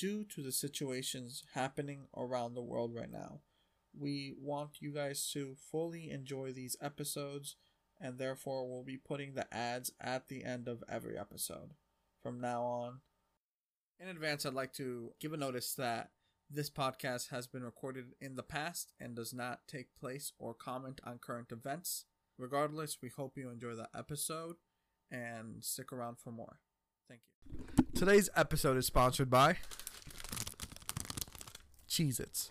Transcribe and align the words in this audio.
due 0.00 0.24
to 0.24 0.40
the 0.40 0.50
situations 0.50 1.44
happening 1.52 2.06
around 2.16 2.54
the 2.54 2.62
world 2.62 2.94
right 2.94 3.12
now, 3.12 3.40
we 3.98 4.34
want 4.40 4.80
you 4.80 4.94
guys 4.94 5.30
to 5.34 5.56
fully 5.70 6.10
enjoy 6.10 6.52
these 6.52 6.74
episodes, 6.80 7.56
and 8.00 8.18
therefore 8.18 8.66
we'll 8.66 8.82
be 8.82 8.96
putting 8.96 9.34
the 9.34 9.52
ads 9.54 9.92
at 10.00 10.28
the 10.28 10.42
end 10.42 10.68
of 10.68 10.82
every 10.88 11.18
episode 11.18 11.74
from 12.22 12.40
now 12.40 12.62
on. 12.62 13.00
In 14.00 14.08
advance, 14.08 14.46
I'd 14.46 14.54
like 14.54 14.72
to 14.74 15.12
give 15.20 15.34
a 15.34 15.36
notice 15.36 15.74
that 15.74 16.12
this 16.48 16.70
podcast 16.70 17.28
has 17.28 17.46
been 17.46 17.62
recorded 17.62 18.14
in 18.22 18.36
the 18.36 18.42
past 18.42 18.92
and 18.98 19.14
does 19.14 19.34
not 19.34 19.68
take 19.68 19.94
place 20.00 20.32
or 20.38 20.54
comment 20.54 21.02
on 21.04 21.18
current 21.18 21.52
events. 21.52 22.06
Regardless, 22.38 22.96
we 23.02 23.10
hope 23.10 23.36
you 23.36 23.50
enjoy 23.50 23.74
the 23.74 23.90
episode 23.94 24.56
and 25.10 25.62
stick 25.62 25.92
around 25.92 26.18
for 26.18 26.30
more. 26.30 26.60
Thank 27.06 27.20
you. 27.44 27.84
Today's 27.94 28.30
episode 28.34 28.78
is 28.78 28.86
sponsored 28.86 29.28
by 29.28 29.58
Cheez 32.00 32.18
Its. 32.18 32.50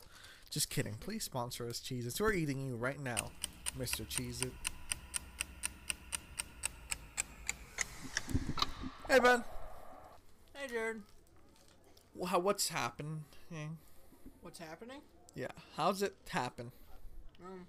Just 0.51 0.69
kidding. 0.69 0.95
Please 0.99 1.23
sponsor 1.23 1.67
us, 1.67 1.79
Cheez 1.79 2.05
Its. 2.05 2.21
We're 2.21 2.33
eating 2.33 2.59
you 2.59 2.75
right 2.75 2.99
now, 2.99 3.31
Mr. 3.77 4.05
Cheez 4.07 4.45
It. 4.45 4.51
Hey, 9.07 9.19
Ben. 9.19 9.43
Hey, 10.53 10.67
Jared. 10.67 11.01
Wow, 12.13 12.39
what's 12.39 12.69
happening? 12.69 13.23
What's 14.41 14.59
happening? 14.59 15.01
Yeah, 15.33 15.47
how's 15.75 16.03
it 16.03 16.15
happen? 16.29 16.71
Um, 17.43 17.65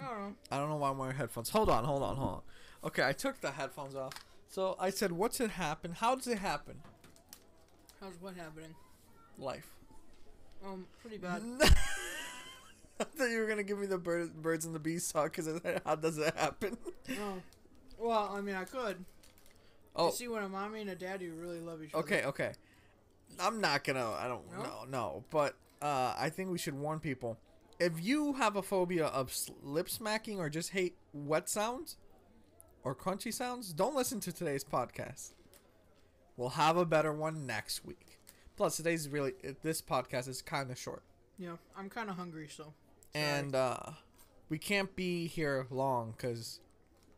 I 0.00 0.08
don't 0.08 0.18
know. 0.18 0.34
I 0.50 0.58
don't 0.58 0.68
know 0.70 0.76
why 0.76 0.90
I'm 0.90 0.98
wearing 0.98 1.14
headphones. 1.16 1.50
Hold 1.50 1.68
on, 1.68 1.84
hold 1.84 2.02
on, 2.02 2.16
hold 2.16 2.30
on. 2.30 2.40
Okay, 2.84 3.06
I 3.06 3.12
took 3.12 3.40
the 3.40 3.52
headphones 3.52 3.94
off. 3.94 4.14
So 4.48 4.74
I 4.80 4.90
said, 4.90 5.12
what's 5.12 5.40
it 5.40 5.50
happen? 5.50 5.92
How 5.92 6.16
does 6.16 6.26
it 6.26 6.38
happen? 6.38 6.78
How's 8.00 8.20
what 8.20 8.34
happening? 8.34 8.74
Life. 9.38 9.68
Um, 10.64 10.86
pretty 11.00 11.18
bad. 11.18 11.42
I 13.00 13.04
thought 13.04 13.30
you 13.30 13.38
were 13.40 13.46
gonna 13.46 13.62
give 13.64 13.78
me 13.78 13.86
the 13.86 13.98
bird, 13.98 14.40
birds 14.42 14.64
and 14.64 14.74
the 14.74 14.78
bees 14.78 15.10
talk 15.10 15.34
because 15.36 15.60
how 15.84 15.96
does 15.96 16.16
that 16.16 16.36
happen? 16.36 16.76
oh. 17.20 17.34
Well, 17.98 18.30
I 18.32 18.40
mean, 18.40 18.54
I 18.56 18.64
could. 18.64 19.04
Oh, 19.94 20.06
You 20.06 20.12
see, 20.12 20.28
when 20.28 20.42
a 20.42 20.48
mommy 20.48 20.80
and 20.80 20.90
a 20.90 20.94
daddy 20.94 21.28
really 21.28 21.60
love 21.60 21.82
each 21.82 21.94
other. 21.94 22.02
okay, 22.04 22.24
okay. 22.24 22.52
I'm 23.40 23.60
not 23.60 23.84
gonna. 23.84 24.10
I 24.10 24.28
don't 24.28 24.50
know, 24.52 24.84
no. 24.88 25.24
But 25.30 25.54
uh, 25.80 26.14
I 26.18 26.30
think 26.30 26.50
we 26.50 26.58
should 26.58 26.74
warn 26.74 27.00
people. 27.00 27.38
If 27.80 28.02
you 28.04 28.34
have 28.34 28.56
a 28.56 28.62
phobia 28.62 29.06
of 29.06 29.34
lip 29.62 29.88
smacking 29.90 30.38
or 30.38 30.48
just 30.48 30.70
hate 30.70 30.96
wet 31.12 31.48
sounds 31.48 31.96
or 32.84 32.94
crunchy 32.94 33.32
sounds, 33.32 33.72
don't 33.72 33.94
listen 33.96 34.20
to 34.20 34.32
today's 34.32 34.64
podcast. 34.64 35.32
We'll 36.36 36.50
have 36.50 36.76
a 36.76 36.84
better 36.86 37.12
one 37.12 37.46
next 37.46 37.84
week. 37.84 38.11
Plus, 38.62 38.76
today's 38.76 39.08
really 39.08 39.32
this 39.64 39.82
podcast 39.82 40.28
is 40.28 40.40
kind 40.40 40.70
of 40.70 40.78
short, 40.78 41.02
Yeah, 41.36 41.56
I'm 41.76 41.90
kind 41.90 42.08
of 42.08 42.14
hungry, 42.14 42.46
so. 42.48 42.74
and 43.12 43.56
uh, 43.56 43.76
we 44.48 44.56
can't 44.56 44.94
be 44.94 45.26
here 45.26 45.66
long 45.68 46.14
because 46.16 46.60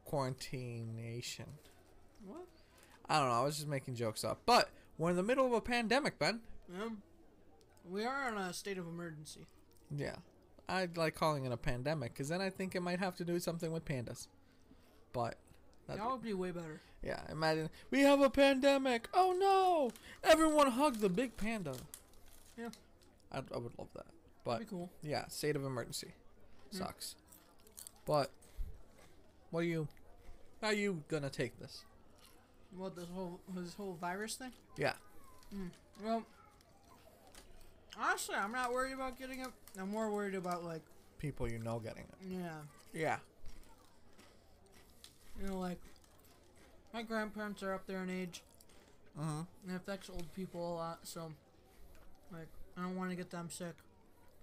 quarantination. 0.06 1.44
What? 2.24 2.46
I 3.10 3.18
don't 3.18 3.28
know. 3.28 3.34
I 3.34 3.44
was 3.44 3.56
just 3.56 3.68
making 3.68 3.94
jokes 3.94 4.24
up, 4.24 4.40
but 4.46 4.70
we're 4.96 5.10
in 5.10 5.16
the 5.16 5.22
middle 5.22 5.44
of 5.44 5.52
a 5.52 5.60
pandemic, 5.60 6.18
Ben. 6.18 6.40
Um, 6.80 7.02
we 7.86 8.06
are 8.06 8.26
in 8.32 8.38
a 8.38 8.54
state 8.54 8.78
of 8.78 8.86
emergency. 8.86 9.46
Yeah. 9.94 10.16
I'd 10.66 10.96
like 10.96 11.14
calling 11.14 11.44
it 11.44 11.52
a 11.52 11.58
pandemic 11.58 12.14
because 12.14 12.30
then 12.30 12.40
I 12.40 12.48
think 12.48 12.74
it 12.74 12.80
might 12.80 13.00
have 13.00 13.16
to 13.16 13.24
do 13.26 13.38
something 13.38 13.70
with 13.70 13.84
pandas. 13.84 14.28
But, 15.12 15.34
that'd 15.86 16.02
That 16.02 16.10
would 16.10 16.22
be 16.22 16.34
way 16.34 16.50
better. 16.50 16.80
yeah, 17.02 17.20
imagine 17.30 17.70
we 17.90 18.00
have 18.00 18.20
a 18.20 18.30
pandemic. 18.30 19.08
Oh 19.14 19.34
no! 19.38 19.90
Everyone 20.30 20.70
hug 20.70 20.96
the 20.96 21.08
big 21.08 21.36
panda. 21.36 21.74
Yeah. 22.58 22.68
I'd, 23.32 23.44
I 23.52 23.58
would 23.58 23.72
love 23.78 23.88
that. 23.94 24.06
But, 24.44 24.60
be 24.60 24.64
cool. 24.66 24.90
yeah, 25.02 25.26
state 25.28 25.56
of 25.56 25.64
emergency. 25.64 26.12
Hmm. 26.70 26.78
Sucks. 26.78 27.16
But, 28.06 28.30
what 29.50 29.60
are 29.60 29.64
you, 29.64 29.88
how 30.60 30.68
are 30.68 30.72
you 30.74 31.02
gonna 31.08 31.30
take 31.30 31.58
this? 31.58 31.84
What 32.76 32.94
this 32.96 33.06
whole 33.14 33.40
this 33.54 33.74
whole 33.74 33.96
virus 34.00 34.34
thing? 34.36 34.52
Yeah. 34.76 34.92
Well, 36.04 36.24
honestly, 37.98 38.34
I'm 38.34 38.52
not 38.52 38.72
worried 38.72 38.92
about 38.92 39.18
getting 39.18 39.40
it. 39.40 39.48
I'm 39.78 39.90
more 39.90 40.10
worried 40.10 40.34
about 40.34 40.64
like, 40.64 40.82
People 41.18 41.48
you 41.50 41.58
know 41.58 41.78
getting 41.78 42.02
it. 42.04 42.28
yeah, 42.28 42.48
Yeah. 42.92 43.16
You 45.40 45.48
know, 45.48 45.58
like 45.58 45.80
my 46.92 47.02
grandparents 47.02 47.62
are 47.62 47.72
up 47.74 47.86
there 47.86 48.02
in 48.02 48.10
age. 48.10 48.42
Mm-hmm. 49.18 49.40
And 49.66 49.72
it 49.72 49.76
affects 49.76 50.10
old 50.10 50.26
people 50.34 50.72
a 50.72 50.74
lot, 50.74 50.98
so 51.04 51.32
like 52.32 52.48
I 52.76 52.82
don't 52.82 52.96
want 52.96 53.10
to 53.10 53.16
get 53.16 53.30
them 53.30 53.48
sick. 53.50 53.74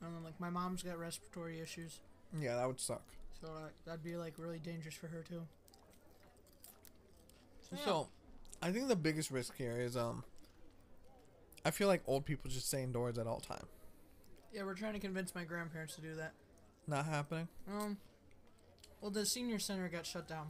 And 0.01 0.15
then 0.15 0.23
like 0.23 0.39
my 0.39 0.49
mom's 0.49 0.81
got 0.83 0.97
respiratory 0.97 1.59
issues, 1.59 1.99
Yeah, 2.39 2.55
that 2.55 2.67
would 2.67 2.79
suck. 2.79 3.03
so 3.39 3.47
like, 3.53 3.73
that'd 3.85 4.03
be 4.03 4.15
like 4.15 4.33
really 4.37 4.59
dangerous 4.59 4.95
for 4.95 5.07
her 5.07 5.23
too. 5.27 5.41
So, 7.69 7.75
yeah. 7.77 7.85
So, 7.85 8.07
I 8.61 8.71
think 8.71 8.87
the 8.87 8.95
biggest 8.95 9.31
risk 9.31 9.55
here 9.57 9.77
is 9.79 9.95
um. 9.97 10.23
I 11.63 11.69
feel 11.69 11.87
like 11.87 12.01
old 12.07 12.25
people 12.25 12.49
just 12.49 12.67
stay 12.69 12.81
indoors 12.81 13.19
at 13.19 13.27
all 13.27 13.39
time. 13.39 13.65
yeah, 14.51 14.63
we're 14.63 14.73
trying 14.73 14.93
to 14.93 14.99
convince 14.99 15.35
my 15.35 15.43
grandparents 15.43 15.93
to 15.95 16.01
do 16.01 16.15
that. 16.15 16.33
Not 16.87 17.05
happening. 17.05 17.47
Um, 17.71 17.97
well, 18.99 19.11
the 19.11 19.27
senior 19.27 19.59
center 19.59 19.87
got 19.87 20.07
shut 20.07 20.27
down 20.27 20.47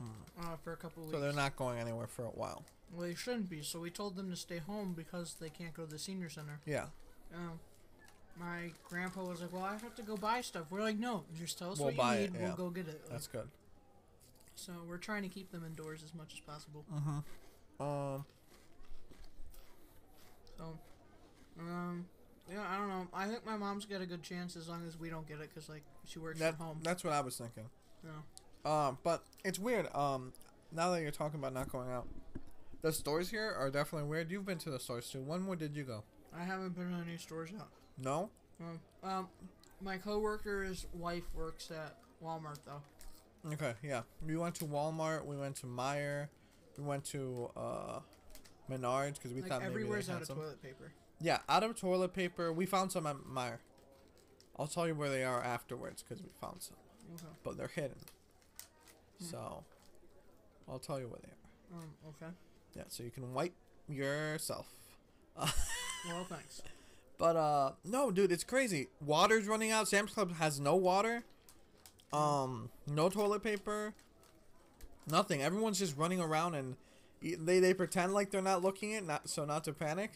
uh, 0.00 0.56
for 0.62 0.72
a 0.72 0.76
couple 0.76 1.02
weeks. 1.02 1.14
So 1.14 1.20
they're 1.20 1.32
not 1.32 1.56
going 1.56 1.78
anywhere 1.78 2.06
for 2.06 2.24
a 2.24 2.28
while. 2.30 2.64
Well, 2.92 3.06
they 3.06 3.14
shouldn't 3.14 3.50
be. 3.50 3.62
So 3.62 3.80
we 3.80 3.90
told 3.90 4.16
them 4.16 4.30
to 4.30 4.36
stay 4.36 4.58
home 4.58 4.94
because 4.96 5.34
they 5.40 5.50
can't 5.50 5.74
go 5.74 5.84
to 5.84 5.90
the 5.90 5.98
senior 5.98 6.28
center. 6.28 6.60
Yeah. 6.66 6.86
Um, 7.34 7.60
my 8.40 8.70
grandpa 8.88 9.24
was 9.24 9.40
like, 9.40 9.52
"Well, 9.52 9.64
I 9.64 9.72
have 9.76 9.94
to 9.96 10.02
go 10.02 10.16
buy 10.16 10.40
stuff." 10.40 10.66
We're 10.70 10.80
like, 10.82 10.96
"No, 10.98 11.24
just 11.36 11.58
tell 11.58 11.72
us 11.72 11.78
We'll 11.78 11.88
what 11.88 11.96
buy 11.96 12.18
you 12.18 12.24
it, 12.24 12.32
need. 12.32 12.40
yeah. 12.40 12.46
We'll 12.46 12.56
go 12.56 12.70
get 12.70 12.88
it." 12.88 13.02
That's 13.10 13.26
good. 13.26 13.48
So 14.54 14.72
we're 14.88 14.96
trying 14.98 15.22
to 15.22 15.28
keep 15.28 15.50
them 15.52 15.64
indoors 15.66 16.02
as 16.02 16.14
much 16.14 16.32
as 16.34 16.40
possible. 16.40 16.84
Uh 16.94 17.00
huh. 17.80 17.84
Um. 17.84 18.24
So, 20.56 20.78
um, 21.60 22.06
yeah, 22.50 22.64
I 22.68 22.76
don't 22.78 22.88
know. 22.88 23.06
I 23.12 23.26
think 23.26 23.44
my 23.46 23.56
mom's 23.56 23.84
got 23.84 24.00
a 24.00 24.06
good 24.06 24.22
chance 24.22 24.56
as 24.56 24.68
long 24.68 24.84
as 24.86 24.98
we 24.98 25.10
don't 25.10 25.26
get 25.28 25.40
it, 25.40 25.52
cause 25.54 25.68
like 25.68 25.82
she 26.06 26.18
works 26.18 26.38
That, 26.40 26.56
from 26.56 26.66
home. 26.66 26.78
that's 26.82 27.04
what 27.04 27.12
I 27.12 27.20
was 27.20 27.36
thinking. 27.36 27.68
Yeah. 28.04 28.10
Um, 28.68 28.98
but 29.02 29.24
it's 29.44 29.58
weird. 29.58 29.88
Um, 29.94 30.32
now 30.72 30.90
that 30.90 31.00
you're 31.02 31.10
talking 31.10 31.38
about 31.40 31.54
not 31.54 31.70
going 31.70 31.90
out, 31.90 32.06
the 32.82 32.92
stores 32.92 33.30
here 33.30 33.54
are 33.58 33.70
definitely 33.70 34.08
weird. 34.08 34.30
You've 34.30 34.44
been 34.46 34.58
to 34.58 34.70
the 34.70 34.78
stores 34.78 35.08
too. 35.10 35.20
When 35.22 35.40
more 35.42 35.56
did 35.56 35.74
you 35.74 35.84
go? 35.84 36.04
I 36.38 36.44
haven't 36.44 36.76
been 36.76 36.90
to 36.90 37.02
any 37.08 37.16
stores 37.16 37.50
yet. 37.50 37.62
No. 38.02 38.30
Um, 38.60 38.80
um, 39.02 39.28
my 39.80 39.96
coworker's 39.96 40.86
wife 40.92 41.22
works 41.34 41.70
at 41.70 41.96
Walmart 42.22 42.58
though. 42.66 43.52
Okay. 43.52 43.72
Yeah. 43.82 44.02
We 44.26 44.36
went 44.36 44.54
to 44.56 44.64
Walmart. 44.64 45.24
We 45.24 45.36
went 45.36 45.56
to 45.56 45.66
Meijer. 45.66 46.28
We 46.76 46.84
went 46.84 47.04
to 47.06 47.50
uh, 47.56 48.00
Menards 48.70 49.14
because 49.14 49.32
we 49.32 49.40
Like 49.40 49.50
thought 49.50 49.62
everywhere's 49.62 50.10
out 50.10 50.20
of 50.20 50.26
some. 50.26 50.36
toilet 50.36 50.62
paper. 50.62 50.92
Yeah, 51.20 51.38
out 51.48 51.64
of 51.64 51.74
toilet 51.80 52.12
paper. 52.12 52.52
We 52.52 52.66
found 52.66 52.92
some 52.92 53.06
at 53.06 53.16
Meijer. 53.16 53.58
I'll 54.58 54.66
tell 54.66 54.86
you 54.86 54.94
where 54.94 55.08
they 55.08 55.24
are 55.24 55.42
afterwards 55.42 56.02
because 56.02 56.22
we 56.22 56.28
found 56.40 56.62
some, 56.62 56.76
Okay. 57.14 57.24
but 57.44 57.56
they're 57.56 57.68
hidden. 57.68 57.96
Hmm. 59.20 59.24
So, 59.24 59.64
I'll 60.68 60.78
tell 60.78 60.98
you 60.98 61.08
where 61.08 61.20
they 61.22 61.28
are. 61.76 61.80
Um. 61.80 61.90
Okay. 62.08 62.32
Yeah, 62.74 62.84
so 62.88 63.02
you 63.02 63.10
can 63.10 63.32
wipe 63.34 63.54
yourself. 63.88 64.66
Well, 66.06 66.24
thanks. 66.28 66.62
But 67.18 67.36
uh, 67.36 67.72
no, 67.84 68.10
dude, 68.10 68.30
it's 68.30 68.44
crazy. 68.44 68.88
Water's 69.04 69.46
running 69.46 69.72
out. 69.72 69.88
Sam's 69.88 70.12
Club 70.12 70.36
has 70.36 70.60
no 70.60 70.76
water. 70.76 71.24
Um, 72.12 72.70
no 72.86 73.08
toilet 73.08 73.42
paper. 73.42 73.94
Nothing. 75.10 75.42
Everyone's 75.42 75.78
just 75.78 75.96
running 75.96 76.20
around 76.20 76.54
and 76.54 76.76
they 77.20 77.58
they 77.58 77.74
pretend 77.74 78.14
like 78.14 78.30
they're 78.30 78.40
not 78.40 78.62
looking 78.62 78.94
at 78.94 79.04
not 79.04 79.28
so 79.28 79.44
not 79.44 79.64
to 79.64 79.72
panic, 79.72 80.12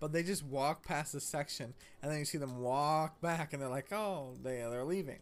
but 0.00 0.12
they 0.12 0.22
just 0.22 0.44
walk 0.44 0.84
past 0.84 1.12
the 1.12 1.20
section 1.20 1.74
and 2.02 2.10
then 2.10 2.20
you 2.20 2.24
see 2.24 2.38
them 2.38 2.60
walk 2.60 3.20
back 3.20 3.52
and 3.52 3.60
they're 3.60 3.68
like, 3.68 3.92
oh, 3.92 4.34
they 4.42 4.58
they're 4.58 4.84
leaving. 4.84 5.20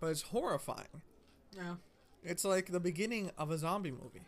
But 0.00 0.08
it's 0.08 0.22
horrifying. 0.22 1.02
Yeah. 1.56 1.76
It's 2.22 2.44
like 2.44 2.66
the 2.66 2.80
beginning 2.80 3.30
of 3.38 3.50
a 3.50 3.58
zombie 3.58 3.90
movie. 3.90 4.22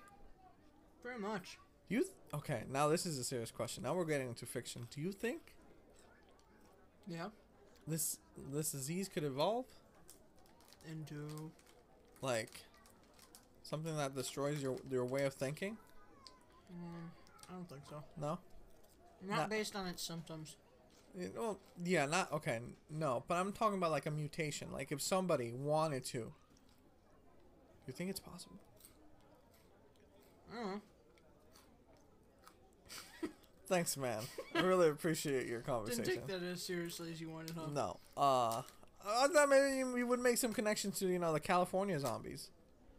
Pretty 1.03 1.21
much. 1.21 1.59
You 1.89 2.01
th- 2.03 2.13
okay? 2.35 2.63
Now 2.71 2.89
this 2.89 3.05
is 3.07 3.19
a 3.19 3.25
serious 3.25 3.51
question. 3.51 3.83
Now 3.83 3.95
we're 3.95 4.05
getting 4.07 4.29
into 4.29 4.47
fiction. 4.47 4.87
Do 4.91 5.01
you 5.01 5.13
think 5.13 5.55
Yeah. 7.07 7.29
this 7.87 8.19
this 8.37 8.73
disease 8.73 9.09
could 9.09 9.25
evolve? 9.25 9.67
Into. 10.91 11.51
like 12.23 12.61
something 13.63 13.97
that 13.97 14.15
destroys 14.15 14.63
your 14.63 14.77
your 14.91 15.05
way 15.05 15.25
of 15.25 15.35
thinking 15.35 15.77
Mm, 16.73 17.09
I 17.49 17.53
don't 17.53 17.69
think 17.69 17.83
so. 17.89 18.03
no 18.17 18.39
Not, 19.21 19.37
Not- 19.37 19.51
based 19.51 19.75
on 19.77 19.87
its 19.89 20.03
symptoms. 20.03 20.57
Eh, 21.21 21.29
well 21.37 21.59
yeah 21.85 22.07
not 22.07 22.33
okay 22.33 22.61
no 22.91 23.23
but 23.29 23.37
i'm 23.39 23.53
talking 23.53 23.77
about 23.79 23.91
like 23.91 24.07
a 24.07 24.11
mutation 24.11 24.73
like 24.73 24.91
if 24.93 25.01
somebody 25.03 25.53
wanted 25.53 26.05
to 26.07 26.33
you 27.87 27.93
think 27.93 28.11
it's 28.11 28.21
possible 28.21 28.57
I 30.53 30.57
don't 30.57 30.67
know. 30.67 30.81
Thanks, 33.67 33.97
man. 33.97 34.21
I 34.55 34.61
really 34.61 34.89
appreciate 34.89 35.47
your 35.47 35.61
conversation. 35.61 36.05
Didn't 36.05 36.29
take 36.29 36.41
that 36.41 36.47
as 36.47 36.63
seriously 36.63 37.11
as 37.11 37.21
you 37.21 37.31
wanted, 37.31 37.57
huh? 37.57 37.69
No. 37.73 38.01
Uh, 38.17 38.63
I 39.07 39.29
thought 39.29 39.49
maybe 39.49 39.79
you, 39.79 39.97
you 39.97 40.07
would 40.07 40.21
make 40.21 40.37
some 40.39 40.53
connections 40.53 40.99
to 40.99 41.07
you 41.07 41.19
know 41.19 41.33
the 41.33 41.41
California 41.41 41.99
zombies. 41.99 42.51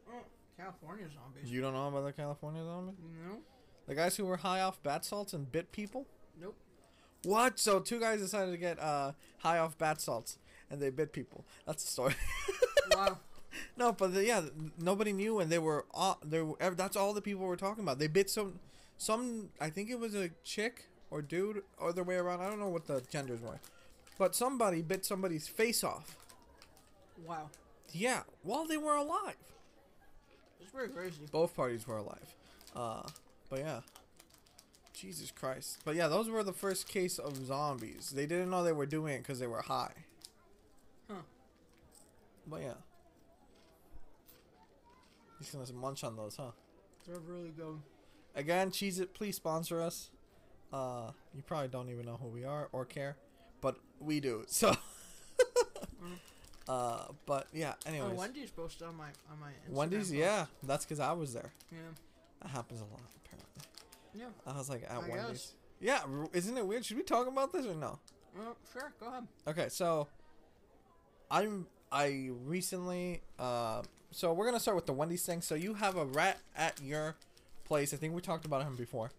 Oh, 0.09 0.23
California 0.57 1.05
zombies. 1.13 1.51
You 1.51 1.61
don't 1.61 1.73
know 1.73 1.87
about 1.87 2.05
the 2.05 2.13
California 2.13 2.63
zombies? 2.63 2.95
No. 3.27 3.37
The 3.87 3.95
guys 3.95 4.15
who 4.15 4.25
were 4.25 4.37
high 4.37 4.61
off 4.61 4.81
bat 4.81 5.05
salts 5.05 5.33
and 5.33 5.51
bit 5.51 5.71
people? 5.71 6.07
Nope. 6.39 6.55
What? 7.23 7.59
So 7.59 7.79
two 7.79 7.99
guys 7.99 8.19
decided 8.19 8.51
to 8.51 8.57
get 8.57 8.79
uh 8.79 9.11
high 9.39 9.59
off 9.59 9.77
bat 9.77 10.01
salts 10.01 10.39
and 10.69 10.81
they 10.81 10.89
bit 10.89 11.13
people. 11.13 11.45
That's 11.65 11.83
the 11.83 11.91
story. 11.91 12.15
wow. 12.95 13.19
No, 13.77 13.91
but 13.91 14.13
the, 14.13 14.25
yeah, 14.25 14.41
nobody 14.77 15.13
knew 15.13 15.39
and 15.39 15.51
they 15.51 15.59
were 15.59 15.85
all, 15.93 16.19
they 16.23 16.41
were, 16.41 16.55
that's 16.75 16.95
all 16.95 17.13
the 17.13 17.21
people 17.21 17.45
were 17.45 17.55
talking 17.55 17.83
about. 17.83 17.99
They 17.99 18.07
bit 18.07 18.29
some 18.29 18.59
some 18.97 19.49
I 19.59 19.69
think 19.69 19.89
it 19.89 19.99
was 19.99 20.15
a 20.15 20.29
chick 20.43 20.85
or 21.11 21.21
dude 21.21 21.63
or 21.77 21.91
the 21.93 22.03
way 22.03 22.15
around. 22.15 22.41
I 22.41 22.49
don't 22.49 22.59
know 22.59 22.69
what 22.69 22.87
the 22.87 23.01
genders 23.09 23.41
were. 23.41 23.59
But 24.17 24.35
somebody 24.35 24.81
bit 24.81 25.05
somebody's 25.05 25.47
face 25.47 25.83
off. 25.83 26.15
Wow. 27.25 27.49
Yeah, 27.91 28.21
while 28.43 28.65
they 28.65 28.77
were 28.77 28.95
alive. 28.95 29.35
It's 30.61 30.71
very 30.71 30.89
crazy. 30.89 31.21
Both 31.31 31.55
parties 31.55 31.87
were 31.87 31.97
alive. 31.97 32.35
Uh, 32.75 33.03
but 33.49 33.59
yeah. 33.59 33.81
Jesus 34.93 35.31
Christ. 35.31 35.79
But 35.83 35.95
yeah, 35.95 36.07
those 36.07 36.29
were 36.29 36.43
the 36.43 36.53
first 36.53 36.87
case 36.87 37.17
of 37.17 37.35
zombies. 37.45 38.11
They 38.15 38.25
didn't 38.25 38.49
know 38.49 38.63
they 38.63 38.71
were 38.71 38.85
doing 38.85 39.15
it 39.15 39.17
because 39.19 39.39
they 39.39 39.47
were 39.47 39.61
high. 39.63 39.93
Huh. 41.09 41.21
But 42.47 42.61
yeah. 42.61 42.73
He's 45.43 45.51
gonna 45.53 45.79
munch 45.79 46.03
on 46.03 46.15
those, 46.15 46.35
huh? 46.37 46.51
They're 47.07 47.19
really 47.19 47.49
good. 47.49 47.79
Again, 48.35 48.71
Cheez 48.71 48.99
It, 48.99 49.13
please 49.13 49.35
sponsor 49.35 49.81
us. 49.81 50.09
Uh, 50.71 51.11
you 51.35 51.43
probably 51.43 51.67
don't 51.67 51.89
even 51.89 52.05
know 52.05 52.17
who 52.21 52.27
we 52.29 52.45
are 52.45 52.69
or 52.71 52.85
care, 52.85 53.15
but 53.61 53.75
we 53.99 54.19
do. 54.19 54.43
So, 54.47 54.75
uh, 56.67 57.05
but 57.25 57.47
yeah. 57.53 57.73
Anyways, 57.85 58.11
Oh, 58.13 58.15
Wendy's 58.15 58.51
posted 58.51 58.87
on 58.87 58.95
my 58.95 59.09
on 59.31 59.39
my 59.39 59.49
Instagram 59.49 59.75
Wendy's, 59.75 59.99
post. 60.07 60.13
yeah, 60.13 60.45
that's 60.63 60.85
because 60.85 60.99
I 60.99 61.11
was 61.11 61.33
there. 61.33 61.51
Yeah. 61.71 61.77
That 62.41 62.49
happens 62.49 62.79
a 62.81 62.85
lot, 62.85 63.01
apparently. 63.25 63.63
Yeah. 64.15 64.51
I 64.51 64.57
was 64.57 64.69
like 64.69 64.83
at 64.83 64.91
I 64.91 64.97
Wendy's. 64.99 65.27
guess. 65.27 65.53
Yeah, 65.79 66.01
isn't 66.33 66.57
it 66.57 66.65
weird? 66.65 66.85
Should 66.85 66.97
we 66.97 67.03
talk 67.03 67.27
about 67.27 67.51
this 67.51 67.65
or 67.65 67.75
no? 67.75 67.99
Well, 68.37 68.55
sure. 68.71 68.93
Go 68.99 69.07
ahead. 69.07 69.27
Okay, 69.47 69.67
so 69.69 70.07
I'm 71.29 71.67
I 71.91 72.29
recently 72.45 73.21
uh 73.37 73.83
so 74.13 74.31
we're 74.33 74.45
gonna 74.45 74.59
start 74.59 74.75
with 74.75 74.85
the 74.85 74.93
Wendy's 74.93 75.25
thing. 75.25 75.41
So 75.41 75.55
you 75.55 75.73
have 75.75 75.97
a 75.97 76.05
rat 76.05 76.39
at 76.55 76.79
your 76.81 77.15
place. 77.65 77.93
I 77.93 77.97
think 77.97 78.13
we 78.13 78.21
talked 78.21 78.45
about 78.45 78.63
him 78.63 78.75
before. 78.75 79.11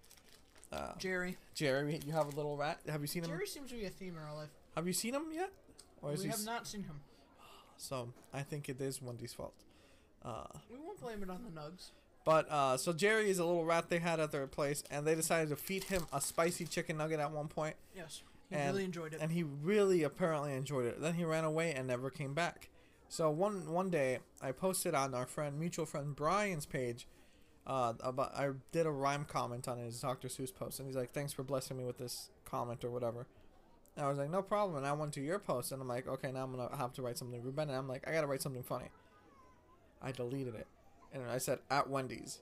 Uh, 0.72 0.92
Jerry. 0.98 1.36
Jerry, 1.54 2.00
you 2.06 2.12
have 2.12 2.26
a 2.32 2.36
little 2.36 2.56
rat. 2.56 2.80
Have 2.88 3.00
you 3.00 3.06
seen 3.06 3.22
him? 3.24 3.30
Jerry 3.30 3.46
seems 3.46 3.70
to 3.70 3.76
be 3.76 3.84
a 3.84 3.90
theme 3.90 4.16
in 4.16 4.22
our 4.22 4.34
life. 4.34 4.48
Have 4.74 4.86
you 4.86 4.92
seen 4.92 5.14
him 5.14 5.26
yet? 5.32 5.50
Or 6.02 6.12
is 6.12 6.22
we 6.22 6.28
have 6.30 6.44
not 6.44 6.66
seen 6.66 6.82
him. 6.82 7.00
So 7.76 8.12
I 8.32 8.42
think 8.42 8.68
it 8.68 8.80
is 8.80 9.00
Wendy's 9.02 9.32
fault. 9.32 9.54
Uh, 10.24 10.44
We 10.70 10.78
won't 10.78 11.00
blame 11.00 11.22
it 11.22 11.30
on 11.30 11.42
the 11.44 11.50
Nugs. 11.60 11.90
but 12.24 12.50
uh, 12.50 12.76
so 12.76 12.92
Jerry 12.92 13.28
is 13.30 13.38
a 13.38 13.44
little 13.44 13.64
rat 13.64 13.88
they 13.90 13.98
had 13.98 14.18
at 14.20 14.32
their 14.32 14.46
place, 14.46 14.82
and 14.90 15.06
they 15.06 15.14
decided 15.14 15.50
to 15.50 15.56
feed 15.56 15.84
him 15.84 16.06
a 16.12 16.20
spicy 16.20 16.64
chicken 16.66 16.96
nugget 16.96 17.20
at 17.20 17.30
one 17.30 17.48
point. 17.48 17.76
Yes. 17.94 18.22
He 18.50 18.56
And- 18.56 18.72
really 18.72 18.84
enjoyed 18.84 19.12
it. 19.14 19.20
and 19.20 19.32
he 19.32 19.42
really 19.42 20.02
apparently 20.02 20.54
enjoyed 20.54 20.86
it. 20.86 21.00
Then 21.00 21.14
he 21.14 21.24
ran 21.24 21.44
away 21.44 21.72
and 21.72 21.86
never 21.86 22.10
came 22.10 22.32
back. 22.34 22.68
So 23.08 23.30
one 23.30 23.70
one 23.70 23.90
day 23.90 24.18
I 24.42 24.52
posted 24.52 24.94
on 24.94 25.14
our 25.14 25.26
friend 25.26 25.58
mutual 25.58 25.86
friend 25.86 26.16
Brian's 26.16 26.66
page 26.66 27.06
uh, 27.66 27.94
about 28.00 28.34
I 28.34 28.50
did 28.72 28.86
a 28.86 28.90
rhyme 28.90 29.24
comment 29.24 29.68
on 29.68 29.78
his 29.78 30.00
Dr. 30.00 30.28
Seuss 30.28 30.54
post, 30.54 30.78
and 30.78 30.86
he's 30.88 30.96
like, 30.96 31.12
"Thanks 31.12 31.32
for 31.32 31.42
blessing 31.42 31.76
me 31.76 31.84
with 31.84 31.98
this 31.98 32.30
comment 32.44 32.84
or 32.84 32.90
whatever." 32.90 33.26
And 33.96 34.04
I 34.04 34.08
was 34.08 34.18
like, 34.18 34.30
"No 34.30 34.42
problem." 34.42 34.76
And 34.76 34.86
I 34.86 34.92
went 34.92 35.12
to 35.14 35.20
your 35.20 35.38
post, 35.38 35.72
and 35.72 35.80
I'm 35.80 35.88
like, 35.88 36.06
"Okay, 36.06 36.32
now 36.32 36.44
I'm 36.44 36.54
gonna 36.54 36.76
have 36.76 36.92
to 36.94 37.02
write 37.02 37.18
something 37.18 37.42
Ruben." 37.42 37.68
And 37.68 37.78
I'm 37.78 37.88
like, 37.88 38.06
"I 38.06 38.12
gotta 38.12 38.26
write 38.26 38.42
something 38.42 38.62
funny." 38.62 38.90
I 40.02 40.12
deleted 40.12 40.54
it, 40.54 40.66
and 41.12 41.22
I 41.24 41.38
said 41.38 41.60
at 41.70 41.88
Wendy's. 41.88 42.40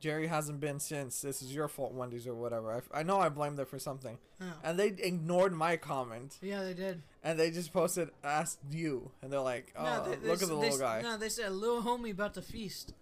Jerry 0.00 0.26
hasn't 0.28 0.60
been 0.60 0.78
since. 0.78 1.20
This 1.22 1.42
is 1.42 1.52
your 1.54 1.66
fault, 1.68 1.92
Wendy's 1.92 2.26
or 2.26 2.34
whatever. 2.34 2.82
I, 2.92 3.00
I 3.00 3.02
know 3.02 3.18
I 3.18 3.28
blamed 3.28 3.58
them 3.58 3.66
for 3.66 3.78
something, 3.78 4.18
Yeah. 4.40 4.52
and 4.62 4.78
they 4.78 4.86
ignored 4.88 5.52
my 5.52 5.76
comment 5.76 6.38
yeah, 6.40 6.62
they 6.62 6.74
did. 6.74 7.02
and 7.24 7.38
they 7.38 7.50
just 7.50 7.72
posted 7.72 8.10
asked 8.22 8.60
you 8.70 9.10
and 9.22 9.32
they're 9.32 9.40
like 9.40 9.72
oh 9.76 9.84
no, 9.84 10.04
they, 10.10 10.16
they 10.16 10.28
look 10.28 10.42
at 10.42 10.48
the 10.48 10.54
they 10.54 10.60
little 10.60 10.78
guy 10.78 11.02
No, 11.02 11.16
they 11.16 11.28
said 11.28 11.50
little 11.52 11.82
homie 11.82 12.12
about 12.12 12.34
to 12.34 12.42
feast. 12.42 12.94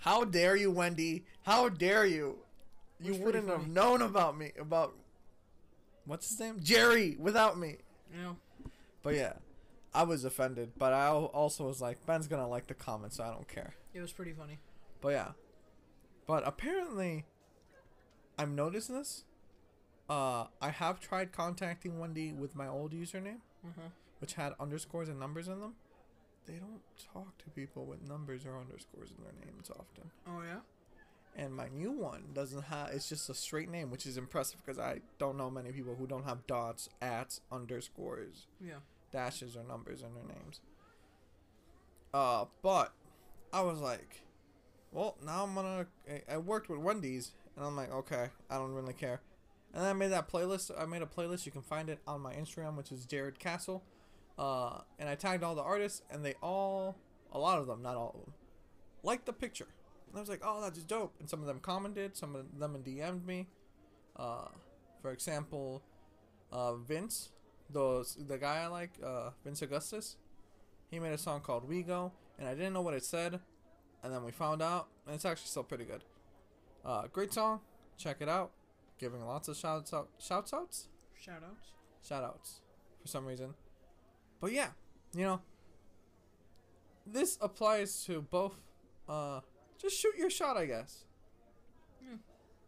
how 0.00 0.24
dare 0.24 0.54
you 0.56 0.70
wendy 0.70 1.24
how 1.44 1.68
dare 1.70 2.04
you 2.04 2.36
you 3.00 3.12
pretty 3.12 3.24
wouldn't 3.24 3.48
have 3.48 3.66
known 3.66 4.02
about 4.02 4.36
me 4.36 4.52
about 4.58 4.94
what's 6.04 6.28
his 6.28 6.38
name 6.38 6.58
jerry 6.62 7.16
without 7.18 7.58
me 7.58 7.76
know. 8.14 8.36
but 9.02 9.14
yeah 9.14 9.32
i 9.94 10.02
was 10.02 10.24
offended 10.24 10.72
but 10.78 10.92
i 10.92 11.08
also 11.08 11.66
was 11.66 11.80
like 11.80 12.04
ben's 12.06 12.28
gonna 12.28 12.46
like 12.48 12.66
the 12.66 12.74
comment 12.74 13.12
so 13.14 13.24
i 13.24 13.30
don't 13.30 13.48
care 13.48 13.74
It 13.94 14.00
was 14.00 14.12
pretty 14.12 14.32
funny. 14.32 14.58
but 15.00 15.08
yeah 15.10 15.28
but 16.26 16.42
apparently 16.46 17.24
i'm 18.38 18.54
noticing 18.54 18.96
this 18.96 19.24
uh 20.08 20.46
i 20.60 20.70
have 20.70 21.00
tried 21.00 21.32
contacting 21.32 21.98
wendy 21.98 22.32
with 22.32 22.54
my 22.54 22.66
old 22.66 22.92
username 22.92 23.40
Uh-huh. 23.66 23.88
which 24.20 24.34
had 24.34 24.52
underscores 24.60 25.08
and 25.08 25.18
numbers 25.18 25.48
in 25.48 25.60
them, 25.60 25.74
they 26.46 26.54
don't 26.54 26.82
talk 27.12 27.36
to 27.38 27.50
people 27.50 27.84
with 27.86 28.02
numbers 28.02 28.44
or 28.44 28.58
underscores 28.58 29.10
in 29.16 29.22
their 29.24 29.32
names 29.46 29.70
often. 29.70 30.10
Oh 30.26 30.42
yeah. 30.42 30.60
And 31.36 31.54
my 31.54 31.68
new 31.68 31.90
one 31.90 32.24
doesn't 32.34 32.64
have. 32.64 32.90
It's 32.90 33.08
just 33.08 33.28
a 33.30 33.34
straight 33.34 33.68
name, 33.70 33.90
which 33.90 34.04
is 34.06 34.16
impressive 34.18 34.60
because 34.64 34.78
I 34.78 35.00
don't 35.18 35.36
know 35.38 35.50
many 35.50 35.72
people 35.72 35.94
who 35.96 36.06
don't 36.06 36.24
have 36.24 36.46
dots, 36.46 36.88
ats, 37.02 37.40
underscores, 37.50 38.46
Yeah. 38.60 38.80
dashes, 39.10 39.56
or 39.56 39.64
numbers 39.64 40.02
in 40.02 40.14
their 40.14 40.22
names. 40.36 40.60
Uh, 42.12 42.44
but 42.62 42.92
I 43.52 43.62
was 43.62 43.80
like, 43.80 44.22
well, 44.94 45.16
now 45.24 45.44
I'm 45.44 45.54
gonna. 45.54 45.86
I- 46.32 46.38
worked 46.38 46.70
with 46.70 46.78
Wendy's, 46.78 47.32
and 47.56 47.66
I'm 47.66 47.76
like, 47.76 47.92
okay, 47.92 48.28
I 48.48 48.56
don't 48.56 48.72
really 48.72 48.94
care. 48.94 49.20
And 49.74 49.82
then 49.82 49.90
I 49.90 49.92
made 49.92 50.12
that 50.12 50.30
playlist. 50.30 50.70
I 50.80 50.86
made 50.86 51.02
a 51.02 51.06
playlist. 51.06 51.44
You 51.44 51.52
can 51.52 51.62
find 51.62 51.90
it 51.90 51.98
on 52.06 52.20
my 52.20 52.32
Instagram, 52.32 52.76
which 52.76 52.92
is 52.92 53.04
Jared 53.04 53.40
Castle. 53.40 53.82
Uh, 54.38 54.78
and 54.98 55.08
I 55.08 55.16
tagged 55.16 55.42
all 55.42 55.56
the 55.56 55.62
artists, 55.62 56.02
and 56.10 56.24
they 56.24 56.34
all, 56.40 56.96
a 57.32 57.38
lot 57.38 57.58
of 57.58 57.66
them, 57.66 57.82
not 57.82 57.96
all 57.96 58.14
of 58.14 58.24
them, 58.24 58.34
liked 59.02 59.26
the 59.26 59.32
picture. 59.32 59.66
And 60.08 60.16
I 60.16 60.20
was 60.20 60.28
like, 60.28 60.42
oh, 60.44 60.60
that's 60.60 60.78
dope. 60.84 61.14
And 61.18 61.28
some 61.28 61.40
of 61.40 61.46
them 61.46 61.58
commented, 61.58 62.16
some 62.16 62.36
of 62.36 62.58
them 62.58 62.80
DM'd 62.86 63.26
me. 63.26 63.48
Uh, 64.16 64.46
for 65.02 65.10
example, 65.10 65.82
uh, 66.52 66.76
Vince, 66.76 67.30
those 67.68 68.16
the 68.28 68.38
guy 68.38 68.62
I 68.62 68.66
like, 68.68 68.92
uh, 69.04 69.30
Vince 69.44 69.60
Augustus, 69.62 70.16
he 70.90 71.00
made 71.00 71.12
a 71.12 71.18
song 71.18 71.40
called 71.40 71.68
We 71.68 71.82
Go, 71.82 72.12
and 72.38 72.46
I 72.46 72.54
didn't 72.54 72.74
know 72.74 72.82
what 72.82 72.94
it 72.94 73.04
said, 73.04 73.40
and 74.04 74.12
then 74.12 74.22
we 74.22 74.30
found 74.30 74.62
out, 74.62 74.86
and 75.06 75.14
it's 75.14 75.24
actually 75.24 75.48
still 75.48 75.64
pretty 75.64 75.84
good. 75.84 76.04
Uh, 76.84 77.04
great 77.12 77.32
song, 77.32 77.60
check 77.96 78.18
it 78.20 78.28
out. 78.28 78.52
Giving 78.98 79.24
lots 79.26 79.48
of 79.48 79.56
shouts 79.56 79.92
out, 79.92 80.08
shouts 80.20 80.52
outs, 80.52 80.88
Shout 81.20 81.42
outs. 81.42 81.70
shout 82.06 82.22
outs, 82.22 82.60
for 83.02 83.08
some 83.08 83.26
reason. 83.26 83.54
But 84.40 84.52
yeah, 84.52 84.68
you 85.16 85.24
know, 85.24 85.40
this 87.06 87.38
applies 87.40 88.04
to 88.04 88.22
both. 88.22 88.54
Uh, 89.08 89.40
just 89.80 89.98
shoot 89.98 90.14
your 90.16 90.30
shot, 90.30 90.56
I 90.56 90.66
guess. 90.66 91.04
Yeah. 92.00 92.16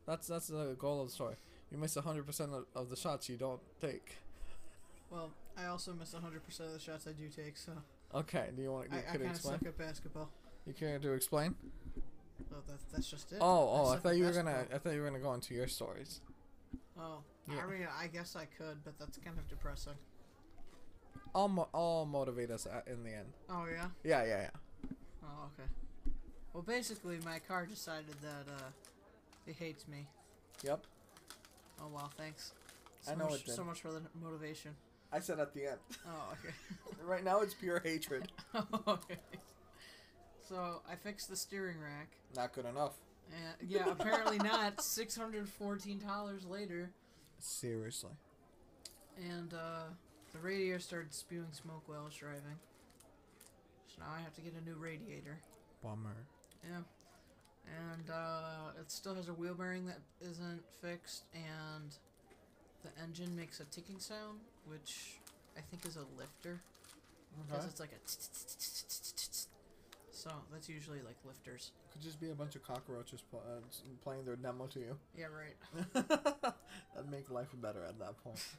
That's 0.07 0.26
that's 0.26 0.49
the 0.49 0.75
goal 0.78 1.00
of 1.02 1.09
the 1.09 1.14
story. 1.14 1.37
You 1.71 1.78
miss 1.78 1.95
hundred 1.95 2.26
percent 2.26 2.50
of 2.75 2.90
the 2.90 2.97
shots 2.97 3.28
you 3.28 3.37
don't 3.37 3.61
take. 3.81 4.16
Well, 5.11 5.31
I 5.57 5.66
also 5.66 5.93
miss 5.95 6.12
100% 6.14 6.61
of 6.61 6.73
the 6.73 6.81
shots 6.81 7.07
I 7.07 7.12
do 7.12 7.28
take, 7.28 7.57
so 7.57 7.73
Okay, 8.14 8.49
do 8.55 8.62
you 8.62 8.73
want 8.73 8.88
I, 8.90 8.97
to 8.97 9.09
I 9.09 9.12
you 9.12 9.19
kind 9.21 9.31
of 9.31 9.40
suck 9.40 9.64
at 9.64 9.78
basketball. 9.78 10.31
You 10.66 10.73
care 10.73 10.99
to 10.99 11.12
explain? 11.12 11.54
Oh, 12.52 12.56
that's 12.66 12.85
that's 12.92 13.08
just 13.11 13.32
it. 13.32 13.38
Oh, 13.40 13.44
oh, 13.73 13.88
I 13.90 13.96
thought 13.99 14.16
you 14.16 14.25
were 14.25 14.32
gonna. 14.32 14.50
basketball. 14.50 14.76
I 14.76 14.78
thought 14.78 14.94
you 14.94 15.00
were 15.02 15.06
gonna 15.08 15.23
go 15.23 15.35
into 15.35 15.54
your 15.54 15.68
stories. 15.68 16.20
Oh, 16.99 17.18
Yeah. 17.49 17.62
I 17.62 17.70
mean, 17.70 17.87
I 18.00 18.06
guess 18.08 18.35
I 18.37 18.46
could, 18.46 18.82
but 18.85 18.99
that's 18.99 19.18
kind 19.18 19.38
of 19.38 19.46
depressing. 19.49 19.92
I'll 21.35 21.49
mo- 21.49 21.68
I'll 21.75 22.06
motivate 22.06 22.50
us 22.50 22.66
at, 22.66 22.88
in 22.88 23.04
the 23.04 23.11
end. 23.14 23.32
Oh 23.49 23.66
yeah. 23.70 23.88
Yeah, 24.02 24.25
yeah, 24.25 24.40
yeah. 24.42 24.90
Oh 25.23 25.50
okay. 25.58 25.68
Well, 26.52 26.62
basically, 26.62 27.18
my 27.25 27.38
car 27.38 27.66
decided 27.66 28.14
that 28.23 28.50
uh, 28.50 28.70
it 29.46 29.56
hates 29.56 29.87
me. 29.87 30.06
Yep. 30.64 30.85
Oh 31.82 31.88
wow, 31.88 32.08
thanks. 32.16 32.52
I 33.06 33.11
So 33.12 33.18
know 33.18 33.25
much, 33.26 33.40
it 33.40 33.46
did. 33.46 33.54
So 33.54 33.64
much 33.64 33.80
for 33.82 33.92
the 33.92 34.00
motivation. 34.20 34.73
I 35.12 35.20
said 35.20 35.38
at 35.38 35.52
the 35.54 35.66
end. 35.66 35.78
Oh 36.06 36.32
okay. 36.32 36.54
right 37.04 37.23
now 37.23 37.40
it's 37.40 37.54
pure 37.54 37.80
hatred. 37.85 38.32
okay. 38.88 39.18
So 40.49 40.81
I 40.91 40.95
fixed 40.95 41.29
the 41.29 41.37
steering 41.37 41.76
rack. 41.81 42.09
Not 42.37 42.53
good 42.53 42.67
enough. 42.67 42.93
And 43.33 43.69
yeah, 43.71 43.91
apparently 43.91 44.38
not. 44.38 44.81
Six 44.81 45.17
hundred 45.17 45.49
fourteen 45.49 45.99
dollars 45.99 46.45
later, 46.45 46.91
Seriously. 47.41 48.12
and 49.19 49.53
uh, 49.53 49.88
the 50.33 50.38
radiator 50.38 50.79
started 50.79 51.12
spewing 51.12 51.49
smoke 51.50 51.83
while 51.87 52.03
I 52.03 52.05
was 52.05 52.15
driving. 52.15 52.59
So 53.88 53.97
now 54.00 54.12
I 54.17 54.21
have 54.23 54.35
to 54.37 54.41
get 54.41 54.53
a 54.61 54.65
new 54.69 54.76
radiator. 54.76 55.38
Bummer. 55.83 56.15
Yeah. 56.65 56.83
and 57.93 58.11
uh, 58.11 58.81
it 58.81 58.91
still 58.93 59.15
has 59.17 59.29
a 59.29 59.33
wheel 59.35 59.55
bearing 59.55 59.87
that 59.87 59.99
isn't 60.21 60.62
fixed, 60.81 61.25
and 61.35 61.91
the 62.85 63.03
engine 63.03 63.35
makes 63.35 63.59
a 63.59 63.65
ticking 63.65 63.99
sound, 63.99 64.38
which 64.69 65.17
I 65.59 65.61
think 65.62 65.85
is 65.85 65.97
a 65.97 66.07
lifter 66.17 66.61
because 67.49 67.65
it's 67.67 67.81
like 67.81 67.91
a. 67.91 67.99
So 70.26 70.33
that's 70.52 70.68
usually 70.68 70.99
like 71.02 71.14
lifters. 71.25 71.71
Could 71.92 72.02
just 72.02 72.21
be 72.21 72.30
a 72.30 72.35
bunch 72.35 72.56
of 72.56 72.62
cockroaches 72.64 73.23
pl- 73.30 73.42
uh, 73.47 73.61
playing 74.02 74.25
their 74.25 74.35
demo 74.35 74.66
to 74.66 74.80
you. 74.80 74.97
Yeah, 75.16 75.26
right. 75.26 75.54
That'd 75.95 77.11
make 77.11 77.30
life 77.30 77.54
better 77.62 77.85
at 77.88 77.99
that 78.00 78.23
point. 78.25 78.45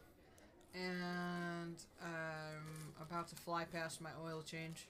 And 0.76 1.76
I'm 2.04 2.94
about 3.02 3.28
to 3.30 3.36
fly 3.36 3.64
past 3.64 4.00
my 4.00 4.12
oil 4.24 4.44
change, 4.44 4.88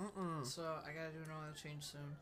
Mm-mm. 0.00 0.44
so 0.44 0.62
I 0.62 0.90
gotta 0.90 1.12
do 1.12 1.18
an 1.22 1.30
oil 1.30 1.52
change 1.54 1.84
soon. 1.84 2.16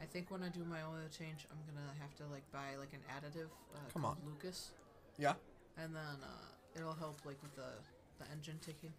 I 0.00 0.06
think 0.06 0.28
when 0.30 0.42
I 0.42 0.48
do 0.48 0.64
my 0.64 0.82
oil 0.82 1.06
change, 1.16 1.46
I'm 1.52 1.58
gonna 1.72 1.86
have 2.00 2.16
to 2.16 2.24
like 2.32 2.42
buy 2.50 2.74
like 2.80 2.92
an 2.94 3.04
additive 3.14 3.46
uh, 3.76 3.78
Come 3.92 4.04
on, 4.04 4.16
Lucas. 4.26 4.70
Yeah. 5.18 5.34
And 5.78 5.94
then 5.94 6.18
uh, 6.24 6.48
it'll 6.74 6.94
help 6.94 7.18
like 7.24 7.40
with 7.42 7.54
the 7.54 7.78
the 8.18 8.28
engine 8.32 8.58
ticking. 8.60 8.92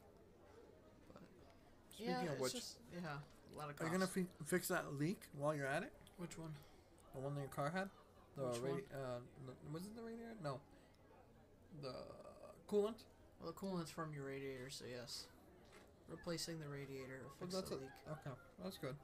Speaking 1.96 2.14
yeah, 2.26 2.32
of 2.32 2.40
which, 2.40 2.54
just 2.54 2.78
yeah, 2.94 3.00
a 3.00 3.58
lot 3.58 3.70
of 3.70 3.80
are 3.80 3.86
you 3.86 3.92
gonna 3.92 4.08
fi- 4.08 4.26
fix 4.46 4.68
that 4.70 4.94
leak 5.00 5.22
while 5.38 5.54
you're 5.56 5.68
at 5.68 5.84
it? 5.84 5.92
Which 6.18 6.38
one? 6.38 6.54
The 7.14 7.22
one 7.22 7.36
that 7.36 7.42
your 7.42 7.50
car 7.50 7.70
had? 7.70 7.90
The 8.36 8.44
Which 8.48 8.58
radi- 8.62 8.94
uh, 8.94 9.20
the- 9.46 9.72
was 9.74 9.86
it 9.86 9.96
the 9.96 10.02
radiator? 10.02 10.34
No. 10.44 10.60
The 11.82 11.94
coolant. 12.68 13.04
Well, 13.40 13.52
the 13.52 13.54
coolant's 13.54 13.92
from 13.92 14.14
your 14.14 14.26
radiator, 14.26 14.70
so 14.70 14.86
yes. 14.90 15.26
Replacing 16.10 16.60
the 16.60 16.68
radiator 16.68 17.20
will 17.24 17.30
Well, 17.40 17.50
fix 17.50 17.54
that's 17.56 17.70
the 17.70 17.76
a- 17.76 17.78
leak. 17.78 17.90
Okay, 18.12 18.32
that's 18.64 18.78
good. 18.78 18.96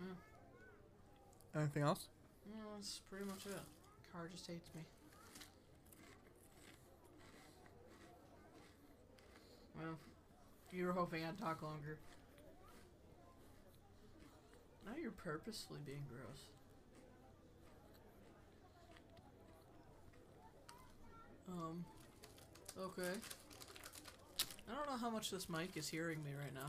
Yeah. 0.00 1.60
Anything 1.60 1.82
else? 1.82 2.08
No, 2.54 2.74
that's 2.76 3.00
pretty 3.10 3.24
much 3.24 3.46
it. 3.46 3.52
Car 4.12 4.28
just 4.28 4.46
hates 4.46 4.68
me. 4.74 4.82
Well, 9.76 9.98
you 10.72 10.86
were 10.86 10.92
hoping 10.92 11.24
I'd 11.24 11.38
talk 11.38 11.62
longer. 11.62 11.98
Now 14.86 14.92
you're 15.00 15.10
purposefully 15.10 15.80
being 15.84 16.04
gross. 16.08 16.40
Um, 21.48 21.84
okay. 22.78 23.18
I 24.70 24.74
don't 24.74 24.86
know 24.86 24.98
how 24.98 25.10
much 25.10 25.30
this 25.30 25.48
mic 25.48 25.76
is 25.76 25.88
hearing 25.88 26.22
me 26.24 26.30
right 26.38 26.54
now. 26.54 26.68